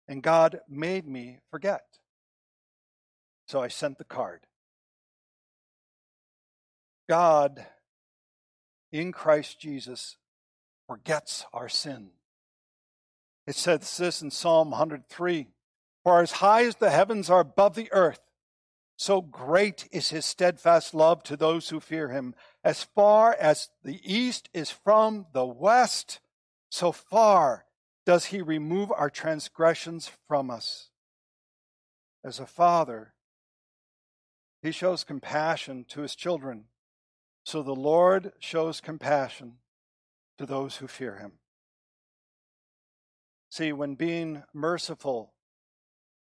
And 0.08 0.22
God 0.22 0.60
made 0.68 1.06
me 1.06 1.40
forget. 1.50 1.84
So 3.46 3.62
I 3.62 3.68
sent 3.68 3.98
the 3.98 4.04
card. 4.04 4.40
God, 7.08 7.66
in 8.90 9.12
Christ 9.12 9.60
Jesus, 9.60 10.16
forgets 10.86 11.44
our 11.52 11.68
sin. 11.68 12.10
It 13.46 13.54
says 13.54 13.96
this 13.96 14.22
in 14.22 14.30
Psalm 14.30 14.70
103 14.70 15.46
For 16.04 16.22
as 16.22 16.32
high 16.32 16.64
as 16.64 16.76
the 16.76 16.90
heavens 16.90 17.30
are 17.30 17.40
above 17.40 17.74
the 17.74 17.90
earth, 17.92 18.20
so 18.96 19.22
great 19.22 19.88
is 19.92 20.10
his 20.10 20.26
steadfast 20.26 20.92
love 20.92 21.22
to 21.22 21.36
those 21.36 21.68
who 21.68 21.80
fear 21.80 22.08
him. 22.08 22.34
As 22.64 22.82
far 22.82 23.34
as 23.38 23.68
the 23.84 24.00
east 24.02 24.48
is 24.52 24.70
from 24.70 25.26
the 25.32 25.46
west, 25.46 26.20
so 26.68 26.92
far 26.92 27.64
does 28.08 28.24
he 28.24 28.40
remove 28.40 28.90
our 28.90 29.10
transgressions 29.10 30.10
from 30.26 30.50
us. 30.50 30.88
As 32.24 32.40
a 32.40 32.46
father, 32.46 33.12
he 34.62 34.70
shows 34.70 35.04
compassion 35.04 35.84
to 35.90 36.00
his 36.00 36.14
children. 36.14 36.64
So 37.44 37.62
the 37.62 37.74
Lord 37.74 38.32
shows 38.38 38.80
compassion 38.80 39.58
to 40.38 40.46
those 40.46 40.76
who 40.76 40.86
fear 40.86 41.16
him. 41.16 41.32
See, 43.50 43.74
when 43.74 43.94
being 43.94 44.42
merciful 44.54 45.34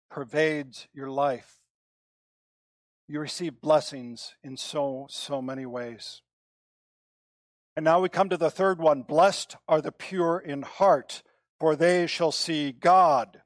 pervades 0.10 0.88
your 0.94 1.10
life, 1.10 1.58
you 3.06 3.20
receive 3.20 3.60
blessings 3.60 4.36
in 4.42 4.56
so, 4.56 5.08
so 5.10 5.42
many 5.42 5.66
ways. 5.66 6.22
And 7.76 7.84
now 7.84 8.00
we 8.00 8.08
come 8.08 8.30
to 8.30 8.38
the 8.38 8.50
third 8.50 8.80
one 8.80 9.02
Blessed 9.02 9.58
are 9.68 9.82
the 9.82 9.92
pure 9.92 10.40
in 10.40 10.62
heart, 10.62 11.22
for 11.60 11.76
they 11.76 12.08
shall 12.08 12.32
see 12.32 12.72
God. 12.72 13.42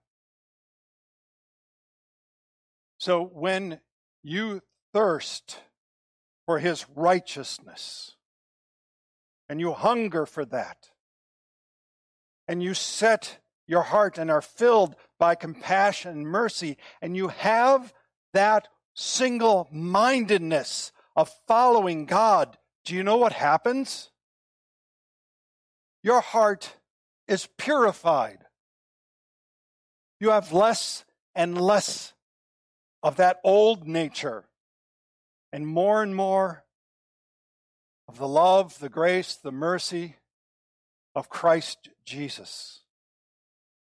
So 2.98 3.24
when 3.24 3.80
you 4.24 4.62
thirst 4.94 5.60
for 6.46 6.60
his 6.60 6.86
righteousness, 6.96 8.16
and 9.48 9.60
you 9.60 9.72
hunger 9.72 10.26
for 10.26 10.46
that, 10.46 10.90
and 12.48 12.62
you 12.62 12.74
set 12.74 13.38
your 13.68 13.84
heart 13.84 14.18
and 14.18 14.30
are 14.32 14.42
filled 14.42 14.96
by 15.18 15.36
compassion 15.36 16.12
and 16.12 16.28
mercy, 16.28 16.78
and 17.02 17.16
you 17.16 17.28
have 17.30 17.94
that 18.34 18.68
single 18.96 19.68
mindedness 19.72 20.92
of 21.16 21.32
following 21.48 22.06
God, 22.06 22.58
do 22.84 22.96
you 22.96 23.04
know 23.04 23.18
what 23.18 23.34
happens? 23.34 24.10
Your 26.02 26.22
heart 26.22 26.76
is 27.30 27.48
purified. 27.58 28.40
You 30.20 30.32
have 30.32 30.52
less 30.52 31.06
and 31.36 31.60
less 31.60 32.14
of 33.04 33.16
that 33.18 33.40
old 33.44 33.88
nature 33.88 34.46
and 35.54 35.66
more 35.66 36.04
and 36.04 36.16
more 36.16 36.66
of 38.08 38.18
the 38.18 38.28
love, 38.28 38.80
the 38.80 38.90
grace, 38.90 39.36
the 39.36 39.52
mercy 39.52 40.16
of 41.16 41.30
Christ 41.30 41.90
Jesus. 42.04 42.82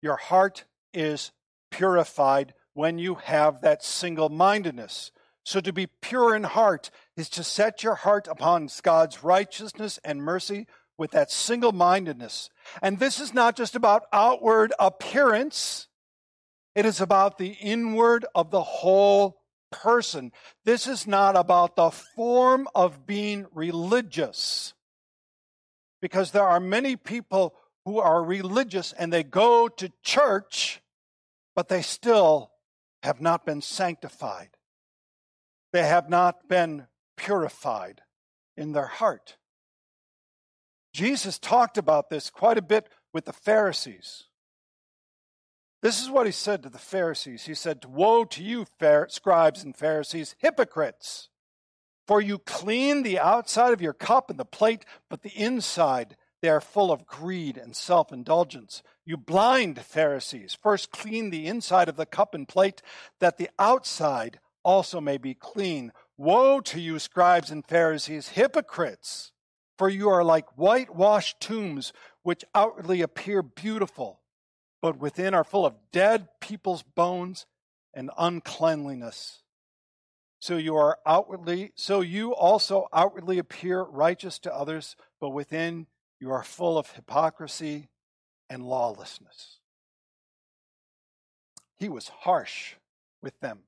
Your 0.01 0.17
heart 0.17 0.65
is 0.93 1.31
purified 1.71 2.53
when 2.73 2.97
you 2.97 3.15
have 3.15 3.61
that 3.61 3.83
single 3.83 4.29
mindedness. 4.29 5.11
So, 5.43 5.59
to 5.61 5.71
be 5.71 5.85
pure 5.85 6.35
in 6.35 6.43
heart 6.43 6.89
is 7.15 7.29
to 7.29 7.43
set 7.43 7.83
your 7.83 7.95
heart 7.95 8.27
upon 8.27 8.67
God's 8.81 9.23
righteousness 9.23 9.99
and 10.03 10.23
mercy 10.23 10.65
with 10.97 11.11
that 11.11 11.31
single 11.31 11.71
mindedness. 11.71 12.49
And 12.81 12.99
this 12.99 13.19
is 13.19 13.33
not 13.33 13.55
just 13.55 13.75
about 13.75 14.03
outward 14.13 14.73
appearance, 14.79 15.87
it 16.73 16.85
is 16.85 16.99
about 16.99 17.37
the 17.37 17.49
inward 17.61 18.25
of 18.35 18.51
the 18.51 18.63
whole 18.63 19.41
person. 19.71 20.31
This 20.63 20.87
is 20.87 21.07
not 21.07 21.35
about 21.35 21.75
the 21.75 21.89
form 21.89 22.67
of 22.75 23.05
being 23.05 23.45
religious. 23.53 24.73
Because 26.01 26.31
there 26.31 26.47
are 26.47 26.59
many 26.59 26.95
people 26.95 27.55
who 27.85 27.99
are 27.99 28.23
religious 28.23 28.93
and 28.93 29.11
they 29.11 29.23
go 29.23 29.67
to 29.67 29.91
church, 30.03 30.81
but 31.55 31.69
they 31.69 31.81
still 31.81 32.51
have 33.03 33.21
not 33.21 33.45
been 33.45 33.61
sanctified. 33.61 34.49
They 35.71 35.83
have 35.83 36.09
not 36.09 36.47
been 36.47 36.87
purified 37.17 38.01
in 38.57 38.71
their 38.71 38.87
heart. 38.87 39.37
Jesus 40.95 41.37
talked 41.37 41.77
about 41.77 42.09
this 42.09 42.29
quite 42.29 42.57
a 42.57 42.61
bit 42.61 42.87
with 43.13 43.25
the 43.25 43.33
Pharisees. 43.33 44.23
This 45.81 46.01
is 46.01 46.09
what 46.09 46.25
he 46.25 46.31
said 46.31 46.63
to 46.63 46.69
the 46.69 46.77
Pharisees. 46.77 47.43
He 47.43 47.53
said, 47.53 47.83
Woe 47.83 48.23
to 48.23 48.41
you, 48.41 48.65
scribes 49.09 49.61
and 49.61 49.75
Pharisees, 49.75 50.35
hypocrites! 50.39 51.27
For 52.07 52.21
you 52.21 52.37
clean 52.37 53.03
the 53.03 53.19
outside 53.19 53.73
of 53.73 53.81
your 53.81 53.91
cup 53.91 54.29
and 54.29 54.39
the 54.39 54.45
plate, 54.45 54.85
but 55.09 55.21
the 55.21 55.35
inside 55.35 56.15
they 56.41 56.47
are 56.47 56.61
full 56.61 56.93
of 56.93 57.05
greed 57.05 57.57
and 57.57 57.75
self 57.75 58.13
indulgence. 58.13 58.81
You 59.03 59.17
blind 59.17 59.81
Pharisees, 59.81 60.57
first 60.63 60.91
clean 60.91 61.29
the 61.29 61.45
inside 61.45 61.89
of 61.89 61.97
the 61.97 62.05
cup 62.05 62.33
and 62.33 62.47
plate, 62.47 62.81
that 63.19 63.37
the 63.37 63.49
outside 63.59 64.39
also 64.63 65.01
may 65.01 65.17
be 65.17 65.33
clean. 65.33 65.91
Woe 66.15 66.61
to 66.61 66.79
you, 66.79 66.99
scribes 66.99 67.51
and 67.51 67.65
Pharisees, 67.65 68.29
hypocrites! 68.29 69.33
For 69.77 69.89
you 69.89 70.09
are 70.09 70.23
like 70.23 70.57
whitewashed 70.57 71.39
tombs, 71.39 71.91
which 72.23 72.45
outwardly 72.53 73.01
appear 73.01 73.41
beautiful, 73.41 74.21
but 74.81 74.97
within 74.97 75.33
are 75.33 75.43
full 75.43 75.65
of 75.65 75.75
dead 75.91 76.27
people's 76.39 76.83
bones 76.83 77.45
and 77.93 78.09
uncleanliness. 78.17 79.41
So 80.39 80.57
you 80.57 80.75
are 80.75 80.99
outwardly, 81.05 81.71
so 81.75 82.01
you 82.01 82.33
also 82.33 82.87
outwardly 82.93 83.37
appear 83.39 83.81
righteous 83.81 84.37
to 84.39 84.53
others, 84.55 84.95
but 85.19 85.29
within 85.29 85.87
you 86.19 86.31
are 86.31 86.43
full 86.43 86.77
of 86.77 86.91
hypocrisy 86.91 87.89
and 88.49 88.63
lawlessness. 88.63 89.59
He 91.77 91.89
was 91.89 92.07
harsh 92.07 92.75
with 93.21 93.39
them. 93.39 93.63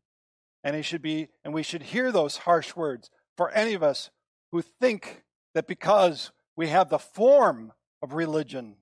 And 0.64 0.76
he 0.76 0.82
should 0.82 1.02
be, 1.02 1.30
and 1.44 1.54
we 1.54 1.64
should 1.64 1.84
hear 1.84 2.12
those 2.12 2.38
harsh 2.38 2.76
words 2.76 3.10
for 3.36 3.50
any 3.52 3.74
of 3.74 3.84
us 3.84 4.10
who 4.52 4.62
think 4.62 5.24
that 5.58 5.66
because 5.66 6.30
we 6.56 6.68
have 6.68 6.88
the 6.90 7.00
form 7.00 7.74
of 8.04 8.14
religion, 8.14 8.76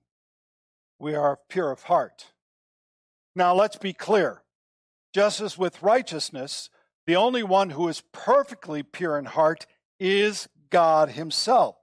we 0.98 1.14
are 1.14 1.38
pure 1.48 1.70
of 1.70 1.84
heart. 1.84 2.26
Now 3.34 3.54
let's 3.54 3.78
be 3.78 3.94
clear. 3.94 4.42
Just 5.14 5.40
as 5.40 5.56
with 5.56 5.82
righteousness, 5.82 6.68
the 7.06 7.16
only 7.16 7.42
one 7.42 7.70
who 7.70 7.88
is 7.88 8.02
perfectly 8.12 8.82
pure 8.82 9.18
in 9.18 9.24
heart 9.24 9.64
is 9.98 10.50
God 10.68 11.08
Himself. 11.08 11.76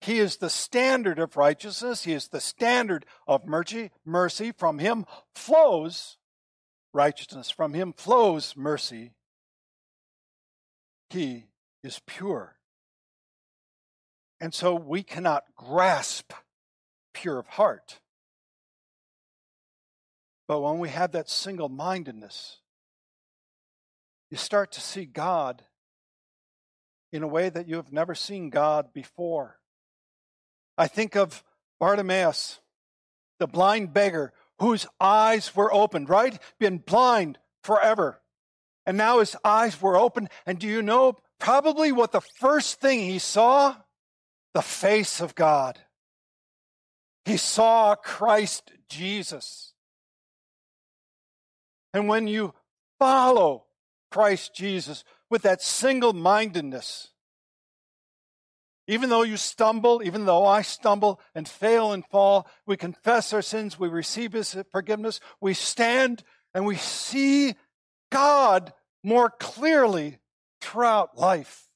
He 0.00 0.20
is 0.20 0.38
the 0.38 0.48
standard 0.48 1.18
of 1.18 1.36
righteousness. 1.36 2.04
He 2.04 2.14
is 2.14 2.28
the 2.28 2.40
standard 2.40 3.04
of 3.26 3.44
mercy. 3.44 3.90
Mercy 4.06 4.52
from 4.52 4.78
Him 4.78 5.04
flows 5.34 6.16
righteousness. 6.94 7.50
From 7.50 7.74
Him 7.74 7.92
flows 7.92 8.54
mercy. 8.56 9.12
He 11.10 11.44
is 11.84 12.00
pure. 12.06 12.56
And 14.40 14.54
so 14.54 14.74
we 14.74 15.02
cannot 15.02 15.44
grasp 15.54 16.32
pure 17.12 17.38
of 17.38 17.46
heart. 17.46 18.00
But 20.48 20.60
when 20.60 20.78
we 20.78 20.88
have 20.88 21.12
that 21.12 21.28
single 21.28 21.68
mindedness, 21.68 22.58
you 24.30 24.36
start 24.36 24.72
to 24.72 24.80
see 24.80 25.04
God 25.04 25.64
in 27.12 27.22
a 27.22 27.28
way 27.28 27.48
that 27.48 27.68
you 27.68 27.76
have 27.76 27.92
never 27.92 28.14
seen 28.14 28.50
God 28.50 28.92
before. 28.92 29.58
I 30.78 30.86
think 30.86 31.16
of 31.16 31.44
Bartimaeus, 31.78 32.60
the 33.38 33.46
blind 33.46 33.92
beggar 33.92 34.32
whose 34.58 34.86
eyes 35.00 35.54
were 35.54 35.72
opened, 35.72 36.08
right? 36.08 36.38
Been 36.58 36.78
blind 36.78 37.38
forever. 37.62 38.20
And 38.86 38.96
now 38.96 39.20
his 39.20 39.36
eyes 39.44 39.80
were 39.80 39.96
open. 39.96 40.28
And 40.46 40.58
do 40.58 40.66
you 40.66 40.82
know 40.82 41.16
probably 41.38 41.92
what 41.92 42.12
the 42.12 42.20
first 42.20 42.80
thing 42.80 43.00
he 43.00 43.18
saw? 43.18 43.76
The 44.54 44.62
face 44.62 45.20
of 45.20 45.34
God. 45.34 45.78
He 47.24 47.36
saw 47.36 47.94
Christ 47.94 48.72
Jesus. 48.88 49.74
And 51.92 52.08
when 52.08 52.26
you 52.26 52.54
follow 52.98 53.64
Christ 54.10 54.54
Jesus 54.54 55.04
with 55.28 55.42
that 55.42 55.62
single 55.62 56.12
mindedness. 56.12 57.08
Even 58.86 59.08
though 59.08 59.22
you 59.22 59.36
stumble, 59.36 60.02
even 60.04 60.24
though 60.24 60.44
I 60.44 60.62
stumble 60.62 61.20
and 61.34 61.48
fail 61.48 61.92
and 61.92 62.04
fall, 62.04 62.48
we 62.66 62.76
confess 62.76 63.32
our 63.32 63.42
sins, 63.42 63.78
we 63.78 63.88
receive 63.88 64.32
His 64.32 64.56
forgiveness, 64.72 65.20
we 65.40 65.54
stand 65.54 66.24
and 66.54 66.66
we 66.66 66.74
see 66.76 67.54
God 68.10 68.72
more 69.04 69.30
clearly 69.30 70.18
throughout 70.60 71.16
life. 71.16 71.69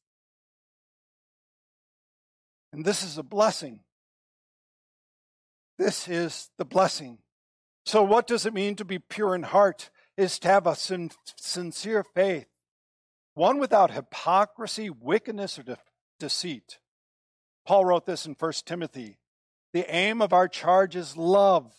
And 2.75 2.85
this 2.85 3.05
is 3.05 3.19
a 3.19 3.23
blessing. 3.23 3.79
This 5.79 6.09
is 6.09 6.51
the 6.59 6.65
blessing. 6.65 7.19
So, 7.87 8.03
what 8.03 8.27
does 8.27 8.47
it 8.47 8.53
mean 8.53 8.75
to 8.77 8.85
be 8.85 8.99
pure 8.99 9.35
in 9.35 9.45
heart? 9.45 9.91
Is 10.17 10.41
to 10.41 10.49
have 10.49 10.67
a 10.67 10.75
sin- 10.75 11.11
sincere 11.37 12.05
faith 12.05 12.47
one 13.35 13.59
without 13.59 13.93
hypocrisy, 13.93 14.91
wickedness, 14.91 15.59
or 15.59 15.63
de- 15.63 15.79
deceit. 16.19 16.79
Paul 17.67 17.85
wrote 17.85 18.07
this 18.07 18.27
in 18.27 18.35
1 18.35 18.53
Timothy. 18.65 19.19
The 19.73 19.93
aim 19.93 20.21
of 20.21 20.33
our 20.33 20.47
charge 20.47 20.95
is 20.95 21.17
love 21.17 21.73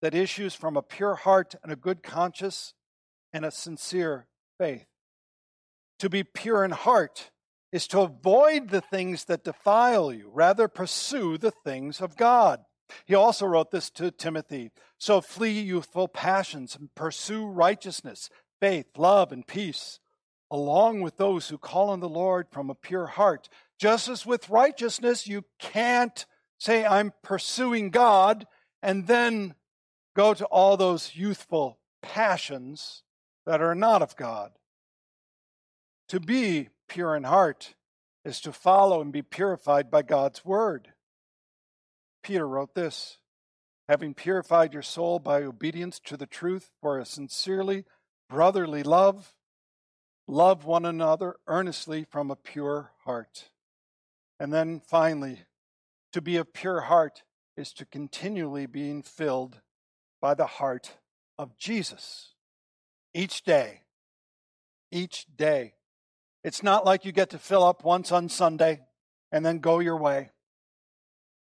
that 0.00 0.14
issues 0.14 0.54
from 0.54 0.76
a 0.76 0.82
pure 0.82 1.16
heart 1.16 1.54
and 1.62 1.72
a 1.72 1.76
good 1.76 2.02
conscience 2.02 2.74
and 3.32 3.44
a 3.44 3.50
sincere 3.50 4.26
faith. 4.58 4.86
To 6.00 6.08
be 6.08 6.22
pure 6.22 6.64
in 6.64 6.72
heart 6.72 7.30
is 7.72 7.86
to 7.88 8.00
avoid 8.00 8.68
the 8.68 8.82
things 8.82 9.24
that 9.24 9.44
defile 9.44 10.12
you, 10.12 10.30
rather, 10.32 10.68
pursue 10.68 11.38
the 11.38 11.50
things 11.50 12.00
of 12.00 12.16
God. 12.16 12.60
He 13.06 13.14
also 13.14 13.46
wrote 13.46 13.70
this 13.70 13.90
to 13.90 14.10
Timothy. 14.10 14.70
So 14.98 15.20
flee 15.20 15.58
youthful 15.58 16.08
passions 16.08 16.76
and 16.76 16.94
pursue 16.94 17.46
righteousness, 17.46 18.28
faith, 18.60 18.86
love, 18.96 19.32
and 19.32 19.46
peace 19.46 19.98
along 20.52 21.00
with 21.00 21.16
those 21.16 21.48
who 21.48 21.56
call 21.56 21.88
on 21.88 22.00
the 22.00 22.08
Lord 22.08 22.46
from 22.50 22.68
a 22.68 22.74
pure 22.74 23.06
heart. 23.06 23.48
Just 23.78 24.06
as 24.06 24.26
with 24.26 24.50
righteousness, 24.50 25.26
you 25.26 25.46
can't 25.58 26.26
say, 26.58 26.84
I'm 26.84 27.14
pursuing 27.22 27.88
God, 27.88 28.46
and 28.82 29.06
then 29.06 29.54
go 30.14 30.34
to 30.34 30.44
all 30.44 30.76
those 30.76 31.16
youthful 31.16 31.78
passions 32.02 33.02
that 33.46 33.62
are 33.62 33.74
not 33.74 34.02
of 34.02 34.14
God. 34.14 34.52
To 36.08 36.20
be 36.20 36.68
pure 36.92 37.16
in 37.16 37.24
heart 37.24 37.74
is 38.24 38.40
to 38.40 38.52
follow 38.52 39.00
and 39.00 39.12
be 39.12 39.22
purified 39.22 39.90
by 39.90 40.02
God's 40.02 40.44
word. 40.44 40.92
Peter 42.22 42.46
wrote 42.46 42.74
this 42.74 43.18
having 43.88 44.14
purified 44.14 44.72
your 44.72 44.82
soul 44.82 45.18
by 45.18 45.42
obedience 45.42 45.98
to 45.98 46.16
the 46.16 46.26
truth 46.26 46.70
for 46.80 46.98
a 46.98 47.04
sincerely 47.04 47.84
brotherly 48.28 48.82
love 48.82 49.34
Love 50.28 50.64
one 50.64 50.84
another 50.84 51.36
earnestly 51.46 52.06
from 52.08 52.30
a 52.30 52.36
pure 52.36 52.92
heart. 53.04 53.50
And 54.38 54.52
then 54.52 54.80
finally, 54.80 55.42
to 56.12 56.20
be 56.20 56.36
of 56.36 56.52
pure 56.52 56.82
heart 56.82 57.22
is 57.56 57.72
to 57.74 57.84
continually 57.84 58.66
being 58.66 59.02
filled 59.02 59.60
by 60.20 60.34
the 60.34 60.46
heart 60.46 60.92
of 61.38 61.56
Jesus 61.56 62.34
each 63.14 63.42
day. 63.42 63.82
Each 64.90 65.26
day. 65.36 65.74
It's 66.44 66.62
not 66.62 66.84
like 66.84 67.04
you 67.04 67.12
get 67.12 67.30
to 67.30 67.38
fill 67.38 67.64
up 67.64 67.84
once 67.84 68.10
on 68.10 68.28
Sunday 68.28 68.80
and 69.30 69.46
then 69.46 69.58
go 69.58 69.78
your 69.78 69.96
way. 69.96 70.30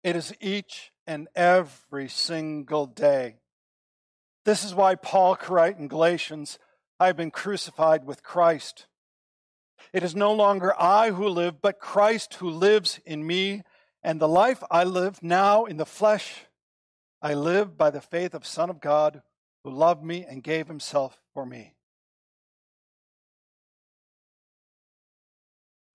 It 0.04 0.16
is 0.16 0.34
each 0.40 0.92
and 1.08 1.28
every 1.36 2.08
single 2.08 2.86
day. 2.86 3.38
This 4.46 4.64
is 4.64 4.76
why 4.76 4.96
Paul 4.96 5.36
could 5.36 5.50
write 5.50 5.80
in 5.80 5.88
Galatians 5.88 6.60
I 7.00 7.08
have 7.08 7.18
been 7.18 7.32
crucified 7.32 8.06
with 8.06 8.24
Christ. 8.24 8.86
It 9.92 10.04
is 10.04 10.16
no 10.16 10.34
longer 10.34 10.74
I 10.80 11.12
who 11.12 11.28
live, 11.28 11.62
but 11.62 11.80
Christ 11.80 12.36
who 12.36 12.50
lives 12.50 13.00
in 13.06 13.26
me. 13.26 13.64
And 14.04 14.22
the 14.22 14.28
life 14.28 14.64
I 14.70 14.84
live 14.84 15.22
now 15.24 15.66
in 15.66 15.78
the 15.78 15.86
flesh, 15.86 16.46
I 17.22 17.34
live 17.34 17.78
by 17.78 17.90
the 17.90 18.02
faith 18.02 18.34
of 18.34 18.46
Son 18.46 18.70
of 18.70 18.80
God 18.80 19.24
who 19.64 19.72
loved 19.72 20.04
me 20.04 20.26
and 20.30 20.44
gave 20.44 20.68
himself 20.68 21.20
for 21.34 21.46
me. 21.46 21.75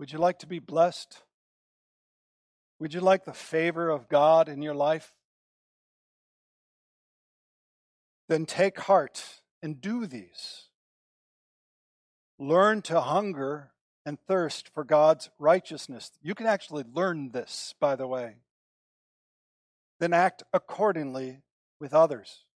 Would 0.01 0.13
you 0.13 0.19
like 0.19 0.39
to 0.39 0.47
be 0.47 0.61
blessed? 0.61 1.21
Would 2.79 2.95
you 2.95 3.01
like 3.01 3.27
the 3.27 3.35
favor 3.35 3.91
of 3.91 4.09
God 4.09 4.49
in 4.49 4.63
your 4.63 4.75
life? 4.75 5.13
Then 8.27 8.47
take 8.47 8.81
heart 8.81 9.23
and 9.63 9.79
do 9.79 10.07
these. 10.07 10.69
Learn 12.39 12.81
to 12.81 13.03
hunger 13.03 13.73
and 14.07 14.19
thirst 14.27 14.71
for 14.73 14.85
God's 14.85 15.29
righteousness. 15.39 16.11
You 16.23 16.35
can 16.35 16.47
actually 16.47 16.85
learn 16.95 17.33
this, 17.33 17.75
by 17.79 17.95
the 17.95 18.07
way. 18.07 18.37
Then 19.99 20.15
act 20.15 20.43
accordingly 20.55 21.43
with 21.79 21.93
others. 21.93 22.47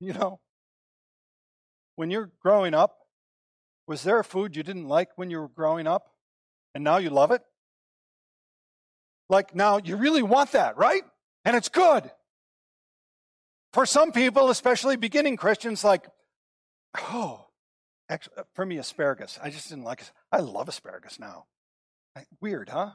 You 0.00 0.12
know, 0.12 0.40
when 1.96 2.10
you're 2.10 2.30
growing 2.42 2.74
up, 2.74 2.99
was 3.90 4.04
there 4.04 4.20
a 4.20 4.24
food 4.24 4.56
you 4.56 4.62
didn't 4.62 4.88
like 4.88 5.10
when 5.16 5.30
you 5.30 5.40
were 5.40 5.48
growing 5.48 5.86
up 5.86 6.14
and 6.74 6.82
now 6.82 6.96
you 6.96 7.10
love 7.10 7.30
it? 7.32 7.42
Like 9.28 9.54
now 9.54 9.80
you 9.82 9.96
really 9.96 10.22
want 10.22 10.52
that, 10.52 10.78
right? 10.78 11.02
And 11.44 11.56
it's 11.56 11.68
good. 11.68 12.10
For 13.72 13.84
some 13.84 14.12
people, 14.12 14.48
especially 14.48 14.96
beginning 14.96 15.36
Christians, 15.36 15.84
like, 15.84 16.08
oh, 17.12 17.50
Actually, 18.10 18.38
uh, 18.38 18.42
for 18.54 18.66
me, 18.66 18.76
asparagus. 18.76 19.38
I 19.40 19.50
just 19.50 19.68
didn't 19.68 19.84
like 19.84 20.02
it. 20.02 20.10
I 20.32 20.40
love 20.40 20.68
asparagus 20.68 21.20
now. 21.20 21.46
Weird, 22.40 22.70
huh? 22.70 22.90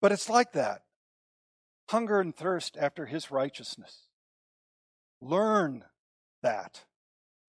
But 0.00 0.10
it's 0.10 0.30
like 0.30 0.52
that. 0.52 0.84
Hunger 1.90 2.18
and 2.18 2.34
thirst 2.34 2.78
after 2.78 3.04
his 3.04 3.30
righteousness. 3.30 4.06
Learn 5.20 5.84
that. 6.42 6.84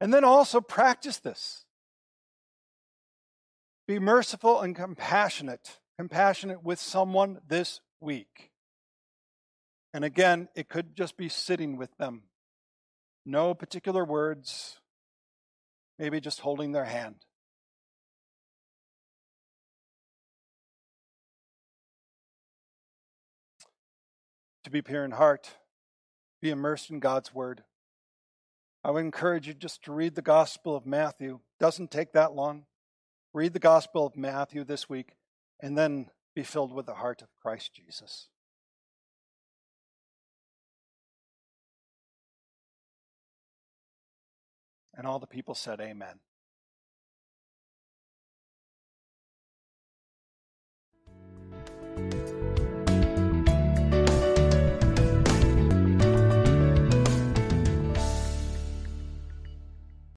And 0.01 0.13
then 0.13 0.25
also 0.25 0.59
practice 0.59 1.19
this. 1.19 1.63
Be 3.91 3.99
merciful 3.99 4.61
and 4.61 4.73
compassionate. 4.73 5.81
Compassionate 5.97 6.63
with 6.63 6.79
someone 6.79 7.41
this 7.45 7.81
week. 7.99 8.51
And 9.93 10.05
again, 10.05 10.47
it 10.55 10.69
could 10.69 10.95
just 10.95 11.17
be 11.17 11.27
sitting 11.27 11.75
with 11.75 11.89
them. 11.97 12.21
No 13.25 13.53
particular 13.53 14.05
words, 14.05 14.79
maybe 15.99 16.21
just 16.21 16.39
holding 16.39 16.71
their 16.71 16.85
hand. 16.85 17.15
To 24.63 24.69
be 24.69 24.81
pure 24.81 25.03
in 25.03 25.11
heart, 25.11 25.57
be 26.41 26.49
immersed 26.49 26.91
in 26.91 27.01
God's 27.01 27.33
word. 27.33 27.65
I 28.85 28.91
would 28.91 29.01
encourage 29.03 29.49
you 29.49 29.53
just 29.53 29.83
to 29.83 29.91
read 29.91 30.15
the 30.15 30.21
Gospel 30.21 30.77
of 30.77 30.85
Matthew. 30.85 31.41
Doesn't 31.59 31.91
take 31.91 32.13
that 32.13 32.31
long. 32.31 32.63
Read 33.33 33.53
the 33.53 33.59
Gospel 33.59 34.05
of 34.05 34.17
Matthew 34.17 34.63
this 34.63 34.89
week 34.89 35.15
and 35.61 35.77
then 35.77 36.07
be 36.35 36.43
filled 36.43 36.73
with 36.73 36.85
the 36.85 36.95
heart 36.95 37.21
of 37.21 37.29
Christ 37.41 37.73
Jesus. 37.73 38.27
And 44.93 45.07
all 45.07 45.19
the 45.19 45.27
people 45.27 45.55
said, 45.55 45.79
Amen. 45.79 46.19